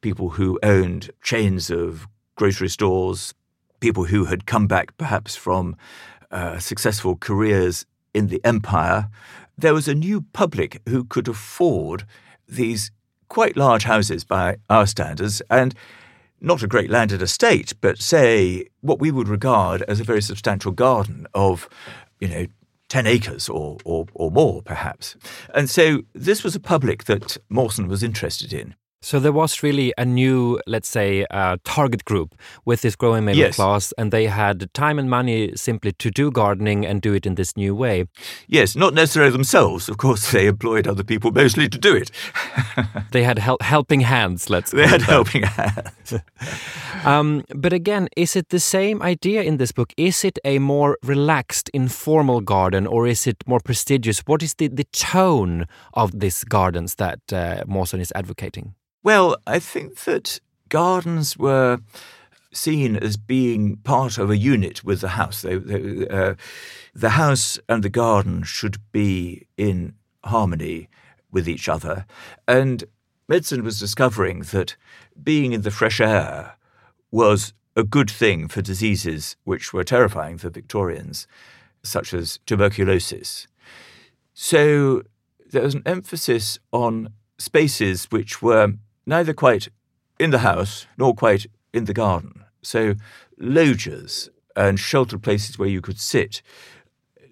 people 0.02 0.30
who 0.30 0.59
owned 0.62 1.11
chains 1.23 1.71
of 1.71 2.06
grocery 2.37 2.68
stores, 2.68 3.32
people 3.80 4.04
who 4.04 4.26
had 4.26 4.47
come 4.47 4.66
back 4.66 4.97
perhaps 4.99 5.35
from 5.35 5.76
uh, 6.30 6.59
successful 6.59 7.16
careers 7.16 7.87
in 8.12 8.28
the 8.28 8.40
empire. 8.44 9.09
There 9.56 9.75
was 9.75 9.88
a 9.88 9.94
new 9.94 10.23
public 10.32 10.82
who 10.88 11.04
could 11.04 11.28
afford 11.28 12.04
these 12.47 12.90
quite 13.28 13.56
large 13.56 13.85
houses 13.85 14.25
by 14.25 14.56
our 14.68 14.87
standards 14.87 15.40
and 15.49 15.75
not 16.40 16.62
a 16.62 16.66
great 16.66 16.90
landed 16.90 17.23
estate, 17.23 17.73
but 17.80 17.99
say 17.99 18.66
what 18.80 18.99
we 18.99 19.11
would 19.11 19.28
regard 19.28 19.82
as 19.82 20.00
a 20.00 20.04
very 20.04 20.21
substantial 20.21 20.73
garden 20.73 21.26
of, 21.32 21.68
you 22.21 22.28
know, 22.28 22.47
10 22.88 23.06
acres 23.06 23.49
or, 23.49 23.78
or, 23.85 24.06
or 24.12 24.30
more, 24.30 24.61
perhaps. 24.61 25.16
And 25.54 25.71
so 25.71 26.02
this 26.12 26.44
was 26.44 26.55
a 26.55 26.61
public 26.61 27.05
that 27.05 27.38
Mawson 27.48 27.88
was 27.88 28.03
interested 28.03 28.53
in. 28.53 28.74
So 29.05 29.19
there 29.19 29.33
was 29.33 29.65
really 29.65 29.93
a 29.99 30.05
new, 30.05 30.61
let's 30.65 30.88
say, 30.88 31.27
uh, 31.29 31.57
target 31.65 32.05
group 32.05 32.37
with 32.65 32.83
this 32.83 32.95
growing 32.95 33.25
middle 33.25 33.41
yes. 33.41 33.57
class, 33.57 33.93
and 33.99 34.12
they 34.12 34.27
had 34.27 34.73
time 34.75 34.97
and 34.97 35.11
money 35.11 35.57
simply 35.57 35.91
to 35.91 36.09
do 36.09 36.31
gardening 36.31 36.87
and 36.87 37.03
do 37.03 37.12
it 37.12 37.27
in 37.27 37.35
this 37.35 37.57
new 37.57 37.75
way. 37.75 38.05
Yes, 38.47 38.77
not 38.77 38.95
necessarily 38.95 39.33
themselves. 39.33 39.88
Of 39.88 39.97
course, 39.97 40.31
they 40.31 40.47
employed 40.47 40.87
other 40.87 41.03
people 41.03 41.33
mostly 41.33 41.69
to 41.69 41.79
do 41.79 41.97
it. 41.97 42.12
they 43.11 43.25
had 43.25 43.41
hel 43.41 43.57
helping 43.61 44.03
hands. 44.03 44.49
Let's. 44.49 44.71
They 44.71 44.87
had 44.87 45.03
helping 45.03 45.43
hands. 45.43 46.15
um, 47.05 47.43
but 47.57 47.73
again, 47.73 48.09
is 48.17 48.37
it 48.37 48.51
the 48.51 48.61
same 48.61 49.03
idea 49.03 49.43
in 49.43 49.57
this 49.57 49.73
book? 49.73 49.93
Is 49.97 50.25
it 50.25 50.38
a 50.45 50.61
more 50.61 50.97
relaxed, 51.03 51.69
informal 51.75 52.41
garden, 52.41 52.87
or 52.87 53.09
is 53.09 53.27
it 53.27 53.37
more 53.47 53.61
prestigious? 53.61 54.21
What 54.27 54.45
is 54.45 54.55
the 54.55 54.69
the 54.69 54.87
tone 54.93 55.67
of 55.93 56.21
these 56.21 56.45
gardens 56.45 56.95
that 56.95 57.21
uh, 57.33 57.65
Mawson 57.67 58.01
is 58.01 58.12
advocating? 58.15 58.75
Well, 59.03 59.37
I 59.47 59.59
think 59.59 60.01
that 60.05 60.41
gardens 60.69 61.37
were 61.37 61.81
seen 62.53 62.97
as 62.97 63.17
being 63.17 63.77
part 63.79 64.17
of 64.19 64.31
a 64.31 64.37
unit 64.37 64.85
with 64.85 65.01
the 65.01 65.09
house. 65.09 65.43
They, 65.43 65.57
they, 65.57 66.07
uh, 66.09 66.35
the 66.95 67.11
house 67.11 67.59
and 67.69 67.83
the 67.83 67.88
garden 67.88 68.45
should 68.45 68.77
be 68.93 69.47
in 69.57 69.95
harmony 70.25 70.88
with 71.33 71.49
each 71.49 71.69
other. 71.69 72.07
And 72.47 72.85
medicine 73.27 73.65
was 73.65 73.81
discovering 73.81 74.41
that 74.53 74.77
being 75.21 75.53
in 75.53 75.62
the 75.62 75.71
fresh 75.71 76.01
air 76.01 76.57
was 77.11 77.55
a 77.75 77.83
good 77.83 78.11
thing 78.11 78.47
for 78.49 78.62
diseases 78.62 79.37
which 79.45 79.73
were 79.73 79.85
terrifying 79.85 80.38
for 80.38 80.51
Victorians, 80.51 81.27
such 81.83 82.15
as 82.15 82.38
tuberculosis. 82.47 83.49
So 84.35 85.03
there 85.51 85.62
was 85.62 85.75
an 85.75 85.83
emphasis 85.87 86.59
on 86.71 87.09
spaces 87.38 88.07
which 88.11 88.41
were 88.41 88.75
neither 89.07 89.33
quite 89.33 89.69
in 90.19 90.31
the 90.31 90.38
house 90.38 90.87
nor 90.97 91.15
quite 91.15 91.47
in 91.73 91.85
the 91.85 91.95
garden. 91.95 92.45
So, 92.62 92.95
loggias 93.38 94.31
and 94.55 94.79
sheltered 94.79 95.23
places 95.23 95.59
where 95.59 95.69
you 95.69 95.81
could 95.81 95.99
sit. 95.99 96.43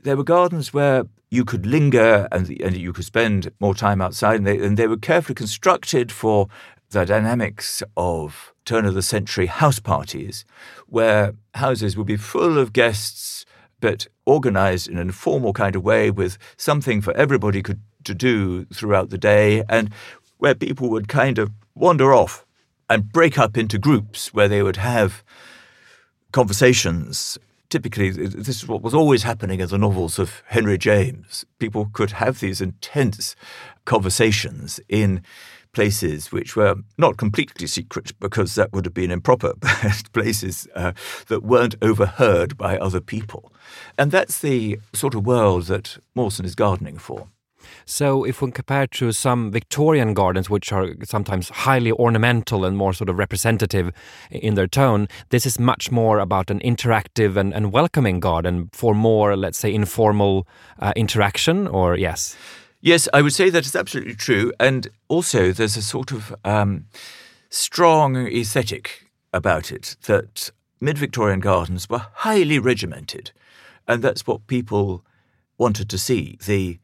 There 0.03 0.17
were 0.17 0.25
gardens 0.25 0.73
where 0.73 1.05
you 1.31 1.45
could 1.45 1.67
linger 1.67 2.27
and, 2.33 2.49
and 2.61 2.77
you 2.77 2.93
could 2.93 3.05
spend 3.05 3.53
more 3.61 3.75
time 3.75 4.01
outside, 4.01 4.37
and 4.37 4.47
they, 4.47 4.59
and 4.59 4.77
they 4.77 4.89
were 4.89 4.97
carefully 4.97 5.35
constructed 5.35 6.11
for 6.11 6.49
the 6.91 7.05
dynamics 7.05 7.83
of 7.97 8.53
turn 8.65 8.85
of 8.85 8.95
the 8.95 9.03
century 9.03 9.47
house 9.47 9.79
parties, 9.79 10.45
where 10.87 11.35
houses 11.55 11.97
would 11.97 12.07
be 12.07 12.17
full 12.17 12.59
of 12.59 12.73
guests, 12.73 13.45
but 13.81 14.09
organized 14.27 14.89
in 14.89 14.99
an 14.99 15.09
informal 15.09 15.53
kind 15.53 15.77
of 15.77 15.85
way 15.85 16.11
with 16.11 16.37
something 16.57 17.01
for 17.01 17.17
everybody 17.17 17.63
could, 17.63 17.81
to 18.05 18.15
do 18.15 18.65
throughout 18.67 19.11
the 19.11 19.19
day, 19.19 19.63
and 19.69 19.93
where 20.39 20.55
people 20.55 20.91
would 20.91 21.07
kind 21.07 21.39
of 21.39 21.53
wander 21.81 22.13
off 22.13 22.45
and 22.89 23.13
break 23.13 23.39
up 23.39 23.57
into 23.57 23.79
groups 23.79 24.35
where 24.35 24.49
they 24.49 24.63
would 24.63 24.77
have 24.77 25.25
conversations. 26.33 27.39
Typically, 27.69 28.11
this 28.11 28.63
is 28.63 28.69
what 28.69 28.83
was 28.83 28.95
always 28.95 29.23
happening 29.23 29.61
in 29.61 29.69
the 29.69 29.79
novels 29.79 30.19
of 30.19 30.43
Henry 30.47 30.77
James. 30.77 31.45
People 31.59 31.89
could 31.93 32.13
have 32.13 32.41
these 32.41 32.61
intense 32.61 33.37
conversations 33.85 34.81
in 34.89 35.23
places 35.73 36.33
which 36.33 36.57
were 36.57 36.75
not 36.99 37.17
completely 37.17 37.67
secret 37.67 38.13
because 38.19 38.57
that 38.57 38.73
would 38.73 38.85
have 38.85 38.95
been 38.95 39.13
improper, 39.13 39.55
but 39.61 40.13
places 40.13 40.67
uh, 40.75 40.93
that 41.29 41.45
weren't 41.45 41.77
overheard 41.81 42.59
by 42.59 42.77
other 42.77 43.01
people. 43.01 43.53
And 43.97 44.11
that's 44.11 44.41
the 44.41 44.81
sort 44.93 45.15
of 45.15 45.25
world 45.25 45.65
that 45.65 45.99
Mawson 46.15 46.45
is 46.45 46.55
gardening 46.55 46.99
for. 46.99 47.29
So, 47.85 48.25
if 48.25 48.43
we 48.43 48.51
compare 48.51 48.87
to 48.87 49.13
some 49.13 49.51
Victorian 49.51 50.15
gardens, 50.15 50.49
which 50.49 50.73
are 50.73 50.95
sometimes 51.05 51.49
highly 51.49 51.93
ornamental 51.93 52.65
and 52.65 52.77
more 52.77 52.93
sort 52.93 53.09
of 53.09 53.19
representative 53.19 53.93
in 54.31 54.55
their 54.55 54.67
tone, 54.67 55.09
this 55.31 55.47
is 55.47 55.59
much 55.59 55.91
more 55.91 56.19
about 56.19 56.51
an 56.51 56.61
interactive 56.61 57.37
and, 57.37 57.55
and 57.55 57.73
welcoming 57.73 58.21
garden 58.21 58.71
for 58.73 58.95
more, 58.95 59.37
let's 59.37 59.59
say, 59.59 59.73
informal 59.73 60.47
uh, 60.79 60.93
interaction, 60.97 61.67
or 61.67 61.97
yes? 61.97 62.37
Yes, 62.81 63.09
I 63.13 63.21
would 63.21 63.35
say 63.35 63.51
that 63.51 63.67
is 63.67 63.77
absolutely 63.77 64.15
true. 64.15 64.53
And 64.59 64.89
also, 65.09 65.53
there's 65.53 65.77
a 65.77 65.83
sort 65.83 66.13
of 66.13 66.35
um, 66.45 66.87
strong 67.51 68.17
aesthetic 68.17 69.07
about 69.33 69.71
it 69.71 69.97
that 70.07 70.51
mid 70.81 70.97
Victorian 70.97 71.41
gardens 71.41 71.91
were 71.91 72.07
highly 72.15 72.59
regimented. 72.59 73.33
And 73.87 74.03
that's 74.03 74.27
what 74.27 74.47
people 74.47 75.05
wanted 75.59 75.91
to 75.91 75.99
see. 75.99 76.39
The 76.47 76.79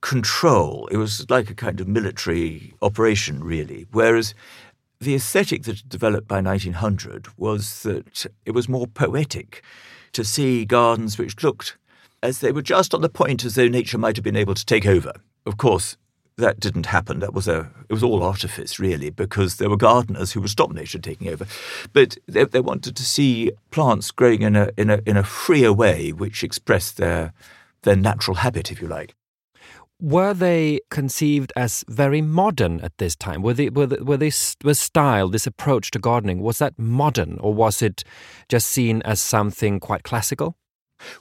control. 0.00 0.88
It 0.90 0.96
was 0.96 1.28
like 1.30 1.50
a 1.50 1.54
kind 1.54 1.80
of 1.80 1.88
military 1.88 2.74
operation, 2.82 3.42
really. 3.42 3.86
Whereas 3.90 4.34
the 5.00 5.14
aesthetic 5.14 5.64
that 5.64 5.88
developed 5.88 6.28
by 6.28 6.40
1900 6.40 7.28
was 7.38 7.82
that 7.82 8.26
it 8.44 8.52
was 8.52 8.68
more 8.68 8.86
poetic 8.86 9.62
to 10.12 10.24
see 10.24 10.64
gardens 10.64 11.18
which 11.18 11.42
looked 11.42 11.76
as 12.22 12.38
they 12.38 12.52
were 12.52 12.62
just 12.62 12.94
on 12.94 13.02
the 13.02 13.08
point 13.08 13.44
as 13.44 13.54
though 13.54 13.68
nature 13.68 13.98
might 13.98 14.16
have 14.16 14.24
been 14.24 14.36
able 14.36 14.54
to 14.54 14.64
take 14.64 14.86
over. 14.86 15.12
Of 15.44 15.58
course, 15.58 15.96
that 16.38 16.60
didn't 16.60 16.86
happen. 16.86 17.20
That 17.20 17.34
was 17.34 17.48
a 17.48 17.70
it 17.88 17.92
was 17.92 18.02
all 18.02 18.22
artifice 18.22 18.78
really, 18.78 19.10
because 19.10 19.56
there 19.56 19.70
were 19.70 19.76
gardeners 19.76 20.32
who 20.32 20.40
would 20.40 20.50
stop 20.50 20.72
nature 20.72 20.98
taking 20.98 21.28
over, 21.28 21.46
but 21.92 22.16
they, 22.26 22.44
they 22.44 22.60
wanted 22.60 22.96
to 22.96 23.04
see 23.04 23.52
plants 23.70 24.10
growing 24.10 24.42
in 24.42 24.56
a 24.56 24.70
in 24.76 24.90
a 24.90 25.00
in 25.06 25.16
a 25.16 25.22
freer 25.22 25.72
way, 25.72 26.12
which 26.12 26.42
expressed 26.42 26.96
their 26.96 27.32
their 27.82 27.96
natural 27.96 28.36
habit, 28.36 28.70
if 28.70 28.80
you 28.80 28.88
like. 28.88 29.14
Were 30.00 30.34
they 30.34 30.80
conceived 30.90 31.52
as 31.56 31.84
very 31.88 32.20
modern 32.20 32.80
at 32.80 32.98
this 32.98 33.16
time? 33.16 33.40
Were 33.42 33.54
they 33.54 33.70
were, 33.70 33.86
they, 33.86 33.96
were 33.96 34.18
this 34.18 34.56
was 34.62 34.78
style, 34.78 35.28
this 35.28 35.46
approach 35.46 35.90
to 35.92 35.98
gardening, 35.98 36.40
was 36.40 36.58
that 36.58 36.78
modern, 36.78 37.38
or 37.40 37.54
was 37.54 37.80
it 37.80 38.04
just 38.48 38.68
seen 38.68 39.00
as 39.02 39.20
something 39.20 39.80
quite 39.80 40.02
classical? 40.02 40.56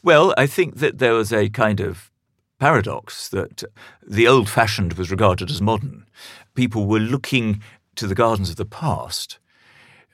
Well, 0.03 0.33
I 0.37 0.47
think 0.47 0.77
that 0.77 0.99
there 0.99 1.13
was 1.13 1.31
a 1.31 1.49
kind 1.49 1.79
of 1.79 2.11
paradox 2.59 3.29
that 3.29 3.63
the 4.05 4.27
old 4.27 4.49
fashioned 4.49 4.93
was 4.93 5.11
regarded 5.11 5.49
as 5.49 5.61
modern. 5.61 6.05
People 6.53 6.85
were 6.85 6.99
looking 6.99 7.61
to 7.95 8.07
the 8.07 8.15
gardens 8.15 8.49
of 8.49 8.55
the 8.55 8.65
past, 8.65 9.39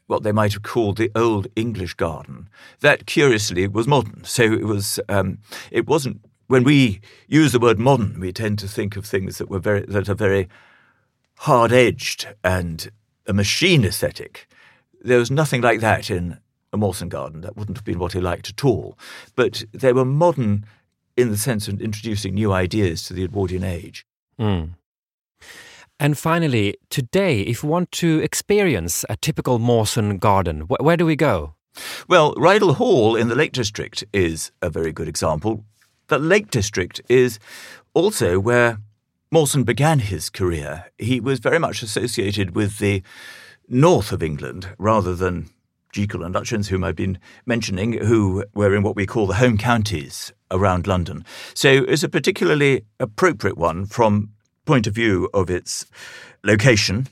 what 0.07 0.23
they 0.23 0.31
might 0.31 0.53
have 0.53 0.63
called 0.63 0.97
the 0.97 1.11
old 1.15 1.47
English 1.55 1.95
garden. 1.95 2.49
That 2.81 3.05
curiously 3.05 3.67
was 3.67 3.87
modern. 3.87 4.23
So 4.23 4.43
it 4.43 4.65
was 4.65 4.99
um, 5.09 5.39
it 5.71 5.87
wasn't 5.87 6.21
when 6.51 6.65
we 6.65 6.99
use 7.27 7.53
the 7.53 7.59
word 7.59 7.79
modern, 7.79 8.19
we 8.19 8.33
tend 8.33 8.59
to 8.59 8.67
think 8.67 8.97
of 8.97 9.05
things 9.05 9.37
that 9.37 9.49
were 9.49 9.57
very 9.57 9.85
that 9.85 10.09
are 10.09 10.13
very 10.13 10.49
hard 11.37 11.71
edged 11.71 12.27
and 12.43 12.91
a 13.25 13.31
machine 13.31 13.85
aesthetic. 13.85 14.49
There 15.01 15.17
was 15.17 15.31
nothing 15.31 15.61
like 15.61 15.79
that 15.79 16.11
in 16.11 16.39
a 16.73 16.77
Mawson 16.77 17.07
garden. 17.07 17.39
That 17.39 17.55
wouldn't 17.55 17.77
have 17.77 17.85
been 17.85 17.99
what 17.99 18.11
he 18.11 18.19
liked 18.19 18.49
at 18.49 18.65
all. 18.65 18.99
But 19.33 19.63
they 19.71 19.93
were 19.93 20.03
modern 20.03 20.65
in 21.15 21.29
the 21.29 21.37
sense 21.37 21.69
of 21.69 21.81
introducing 21.81 22.33
new 22.33 22.51
ideas 22.51 23.03
to 23.05 23.13
the 23.13 23.23
Edwardian 23.23 23.63
age. 23.63 24.05
Mm. 24.37 24.71
And 26.01 26.17
finally, 26.17 26.75
today, 26.89 27.41
if 27.41 27.63
we 27.63 27.69
want 27.69 27.93
to 27.93 28.19
experience 28.19 29.05
a 29.07 29.15
typical 29.15 29.57
Mawson 29.57 30.17
garden, 30.17 30.67
wh 30.67 30.83
where 30.83 30.97
do 30.97 31.05
we 31.05 31.15
go? 31.15 31.55
Well, 32.09 32.35
Rydal 32.35 32.75
Hall 32.75 33.15
in 33.15 33.29
the 33.29 33.35
Lake 33.35 33.53
District 33.53 34.03
is 34.11 34.51
a 34.61 34.69
very 34.69 34.91
good 34.91 35.07
example. 35.07 35.63
The 36.11 36.19
Lake 36.19 36.51
District 36.51 36.99
is 37.07 37.39
also 37.93 38.37
where 38.37 38.79
Mawson 39.31 39.63
began 39.63 39.99
his 39.99 40.29
career. 40.29 40.87
He 40.97 41.21
was 41.21 41.39
very 41.39 41.57
much 41.57 41.81
associated 41.81 42.53
with 42.53 42.79
the 42.79 43.01
north 43.69 44.11
of 44.11 44.21
England 44.21 44.67
rather 44.77 45.15
than 45.15 45.49
Jekyll 45.93 46.25
and 46.25 46.35
Lutyens, 46.35 46.67
whom 46.67 46.83
I've 46.83 46.97
been 46.97 47.17
mentioning, 47.45 47.93
who 47.93 48.43
were 48.53 48.75
in 48.75 48.83
what 48.83 48.97
we 48.97 49.05
call 49.05 49.25
the 49.25 49.35
home 49.35 49.57
counties 49.57 50.33
around 50.51 50.85
London. 50.85 51.23
So 51.53 51.69
it's 51.69 52.03
a 52.03 52.09
particularly 52.09 52.81
appropriate 52.99 53.57
one 53.57 53.85
from 53.85 54.31
point 54.65 54.87
of 54.87 54.93
view 54.93 55.29
of 55.33 55.49
its 55.49 55.85
location 56.43 57.07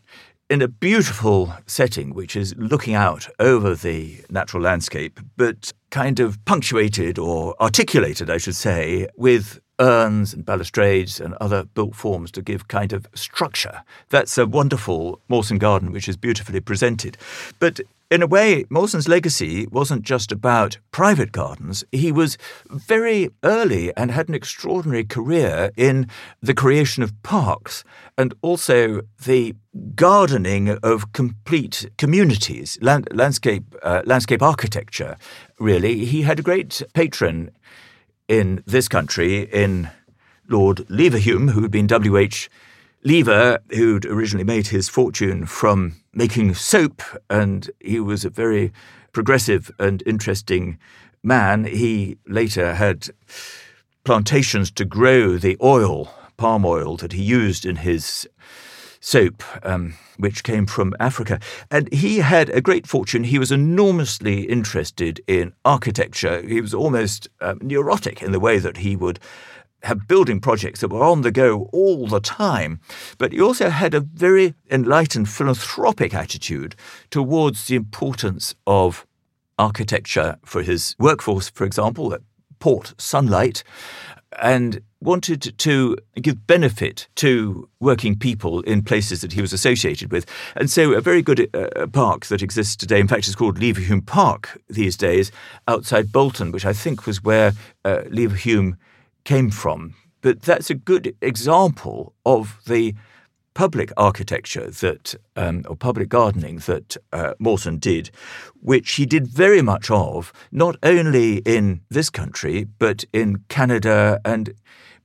in 0.50 0.62
a 0.64 0.68
beautiful 0.68 1.54
setting, 1.68 2.14
which 2.14 2.36
is 2.36 2.56
looking 2.58 2.96
out 2.96 3.30
over 3.40 3.76
the 3.76 4.22
natural 4.30 4.64
landscape, 4.64 5.20
but 5.38 5.72
kind 5.92 6.20
of 6.20 6.44
punctuated 6.46 7.20
or 7.20 7.56
articulated, 7.62 8.30
I 8.30 8.38
should 8.38 8.56
say, 8.56 9.08
with 9.16 9.60
urns 9.80 10.34
and 10.34 10.46
balustrades 10.46 11.20
and 11.22 11.36
other 11.36 11.64
built 11.64 11.96
forms 11.96 12.32
to 12.32 12.42
give 12.42 12.68
kind 12.68 12.94
of 12.94 13.08
structure. 13.14 13.84
That's 14.10 14.38
a 14.38 14.48
wonderful 14.48 15.22
Mawson 15.30 15.60
garden, 15.60 15.92
which 15.92 16.10
is 16.10 16.18
beautifully 16.18 16.60
presented. 16.60 17.18
But 17.60 17.80
in 18.10 18.24
a 18.24 18.28
way, 18.28 18.66
Mawson's 18.70 19.08
legacy 19.08 19.68
wasn't 19.68 20.02
just 20.02 20.32
about 20.32 20.80
private 20.92 21.32
gardens. 21.32 21.84
He 21.92 22.12
was 22.12 22.38
very 22.70 23.30
early 23.44 23.96
and 23.96 24.10
had 24.10 24.30
an 24.30 24.36
extraordinary 24.36 25.04
career 25.04 25.70
in 25.78 26.08
the 26.42 26.56
creation 26.56 27.04
of 27.04 27.22
parks 27.22 27.84
and 28.18 28.34
also 28.42 29.02
the 29.26 29.56
gardening 29.94 30.70
of 30.82 31.14
complete 31.14 31.90
communities, 31.98 32.80
land, 32.82 33.08
landscape, 33.12 33.76
uh, 33.84 34.02
landscape 34.06 34.42
architecture, 34.42 35.16
really. 35.60 36.06
He 36.06 36.24
had 36.24 36.40
a 36.40 36.44
great 36.44 36.82
patron 36.94 37.52
in 38.28 38.64
this 38.66 38.88
country, 38.88 39.42
in 39.44 39.90
Lord 40.48 40.78
Leverhulme, 40.90 41.52
who 41.52 41.62
had 41.62 41.72
been 41.72 41.88
W.H. 41.88 42.50
Lever, 43.04 43.60
who'd 43.70 44.06
originally 44.06 44.44
made 44.44 44.68
his 44.68 44.90
fortune 44.90 45.46
from 45.46 45.96
making 46.14 46.54
soap, 46.54 47.02
and 47.30 47.70
he 47.80 48.00
was 48.00 48.26
a 48.26 48.30
very 48.30 48.74
progressive 49.14 49.72
and 49.80 50.04
interesting 50.06 50.78
man. 51.24 51.64
He 51.64 52.18
later 52.28 52.76
had 52.76 53.08
plantations 54.04 54.70
to 54.72 54.86
grow 54.86 55.38
the 55.38 55.58
oil, 55.62 56.14
palm 56.36 56.66
oil, 56.66 56.98
that 56.98 57.14
he 57.14 57.24
used 57.24 57.66
in 57.66 57.78
his 57.78 58.28
soap, 59.00 59.44
um, 59.64 59.94
which 60.18 60.44
came 60.44 60.66
from 60.66 60.94
Africa. 61.00 61.40
And 61.72 61.92
he 61.94 62.18
had 62.18 62.50
a 62.50 62.62
great 62.62 62.86
fortune. 62.86 63.24
He 63.24 63.40
was 63.40 63.52
enormously 63.52 64.42
interested 64.42 65.22
in 65.26 65.54
architecture. 65.64 66.42
He 66.42 66.60
was 66.60 66.74
almost 66.74 67.30
um, 67.40 67.60
neurotic 67.62 68.22
in 68.22 68.34
the 68.34 68.42
way 68.42 68.60
that 68.60 68.78
he 68.78 68.98
would 68.98 69.20
have 69.84 70.08
building 70.08 70.40
projects 70.40 70.82
that 70.82 70.90
were 70.90 71.04
on 71.04 71.22
the 71.22 71.32
go 71.32 71.70
all 71.72 72.08
the 72.08 72.20
time. 72.20 72.80
But 73.18 73.32
he 73.32 73.42
also 73.42 73.70
had 73.70 73.94
a 73.94 74.02
very 74.02 74.56
enlightened 74.70 75.30
philanthropic 75.30 76.14
attitude 76.14 76.76
towards 77.10 77.68
the 77.68 77.76
importance 77.76 78.56
of 78.68 79.06
architecture 79.58 80.38
for 80.44 80.64
his 80.64 80.96
workforce, 81.00 81.50
for 81.50 81.66
example, 81.66 82.14
at 82.14 82.22
Port 82.60 82.94
Sunlight, 82.98 83.64
and 84.42 84.82
wanted 85.02 85.58
to 85.58 85.98
give 86.16 86.46
benefit 86.46 87.08
to 87.16 87.70
working 87.80 88.18
people 88.18 88.62
in 88.62 88.84
places 88.84 89.22
that 89.22 89.34
he 89.34 89.42
was 89.42 89.54
associated 89.54 90.12
with. 90.12 90.26
And 90.56 90.70
so, 90.70 90.94
a 90.94 91.02
very 91.02 91.22
good 91.22 91.50
uh, 91.56 91.88
park 91.88 92.26
that 92.28 92.42
exists 92.42 92.76
today, 92.76 93.00
in 93.00 93.08
fact, 93.08 93.28
is 93.28 93.36
called 93.36 93.60
Leverhulme 93.60 94.06
Park 94.06 94.62
these 94.70 94.98
days, 94.98 95.32
outside 95.68 96.12
Bolton, 96.12 96.52
which 96.52 96.66
I 96.66 96.74
think 96.74 97.06
was 97.06 97.24
where 97.24 97.54
uh, 97.86 98.02
Leverhulme 98.08 98.78
came 99.30 99.52
from. 99.52 99.94
But 100.22 100.42
that's 100.42 100.72
a 100.72 100.74
good 100.92 101.16
example 101.22 102.14
of 102.26 102.58
the 102.66 102.96
public 103.54 103.92
architecture 103.96 104.72
that, 104.72 105.14
um, 105.36 105.64
or 105.70 105.76
public 105.76 106.10
gardening 106.10 106.58
that 106.66 106.98
uh, 107.14 107.34
Mawson 107.38 107.78
did, 107.78 108.10
which 108.60 108.94
he 108.94 109.06
did 109.06 109.28
very 109.28 109.62
much 109.62 109.92
of, 109.92 110.34
not 110.52 110.78
only 110.82 111.38
in 111.46 111.82
this 111.90 112.10
country, 112.10 112.66
but 112.80 113.06
in 113.14 113.44
Canada 113.50 114.20
and 114.26 114.56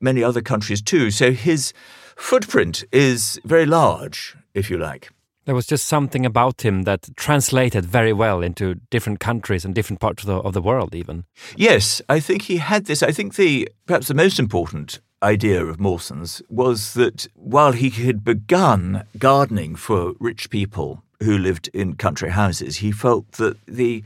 many 0.01 0.25
other 0.25 0.41
countries 0.41 0.81
too. 0.81 1.11
So 1.11 1.33
his 1.33 1.75
footprint 2.17 2.83
is 2.93 3.39
very 3.45 3.67
large, 3.67 4.37
if 4.55 4.71
you 4.71 4.79
like. 4.79 5.14
There 5.45 5.55
was 5.55 5.67
just 5.67 5.87
something 5.87 6.25
about 6.25 6.65
him 6.65 6.83
that 6.83 7.09
translated 7.17 7.85
very 7.85 8.13
well 8.13 8.43
into 8.43 8.77
different 8.91 9.21
countries 9.21 9.65
and 9.65 9.75
different 9.75 10.01
parts 10.01 10.23
of 10.23 10.27
the, 10.27 10.37
of 10.37 10.55
the 10.55 10.63
world, 10.63 10.95
even. 10.95 11.25
Yes, 11.57 12.01
I 12.09 12.21
think 12.21 12.43
he 12.43 12.57
had 12.57 12.87
this. 12.87 13.03
I 13.03 13.13
think 13.13 13.35
the 13.35 13.69
perhaps 13.87 14.09
the 14.09 14.15
most 14.15 14.39
important 14.39 15.01
idea 15.23 15.65
of 15.65 15.81
Mawson's 15.81 16.43
was 16.49 16.95
that 16.95 17.27
while 17.35 17.73
he 17.73 17.91
had 17.91 18.25
begun 18.25 19.05
gardening 19.19 19.75
for 19.75 20.15
rich 20.19 20.51
people 20.51 21.03
who 21.23 21.37
lived 21.37 21.69
in 21.75 21.97
country 21.97 22.31
houses, 22.31 22.77
he 22.77 22.93
felt 22.93 23.33
that 23.33 23.57
the 23.67 24.03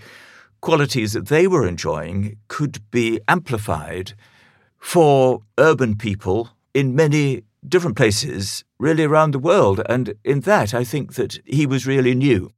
qualities 0.61 1.12
that 1.12 1.29
they 1.29 1.46
were 1.46 1.66
enjoying 1.66 2.37
could 2.48 2.79
be 2.90 3.20
amplified 3.29 4.14
for 4.79 5.42
urban 5.57 5.96
people 5.96 6.51
in 6.74 6.94
many 6.94 7.42
different 7.66 7.97
places 7.97 8.64
really 8.79 9.05
around 9.05 9.33
the 9.33 9.38
world. 9.38 9.81
And 9.88 10.14
in 10.25 10.40
that, 10.40 10.75
I 10.75 10.85
think 10.85 11.14
that 11.14 11.38
he 11.44 11.66
was 11.66 11.87
really 11.87 12.14
new. 12.14 12.53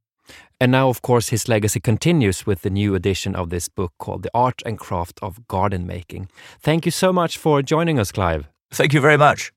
And 0.59 0.71
now, 0.71 0.89
of 0.89 1.01
course, 1.01 1.29
his 1.29 1.47
legacy 1.47 1.79
continues 1.79 2.45
with 2.45 2.61
the 2.61 2.69
new 2.69 2.93
edition 2.95 3.35
of 3.35 3.49
this 3.49 3.67
book 3.67 3.93
called 3.97 4.23
The 4.23 4.29
Art 4.33 4.61
and 4.65 4.77
Craft 4.77 5.19
of 5.21 5.47
Garden 5.47 5.87
Making. 5.87 6.29
Thank 6.59 6.85
you 6.85 6.91
so 6.91 7.11
much 7.11 7.37
for 7.37 7.63
joining 7.63 7.99
us, 7.99 8.11
Clive. 8.11 8.47
Thank 8.71 8.93
you 8.93 9.01
very 9.01 9.17
much. 9.17 9.51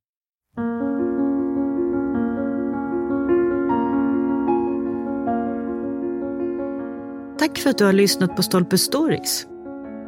Tack 7.39 7.59
för 7.59 7.71
att 7.71 7.79
du 7.79 7.85
har 7.85 7.93
lyssnat 7.93 8.37
på 8.37 8.43
Stolpe 8.43 8.79
Stories. 8.79 9.47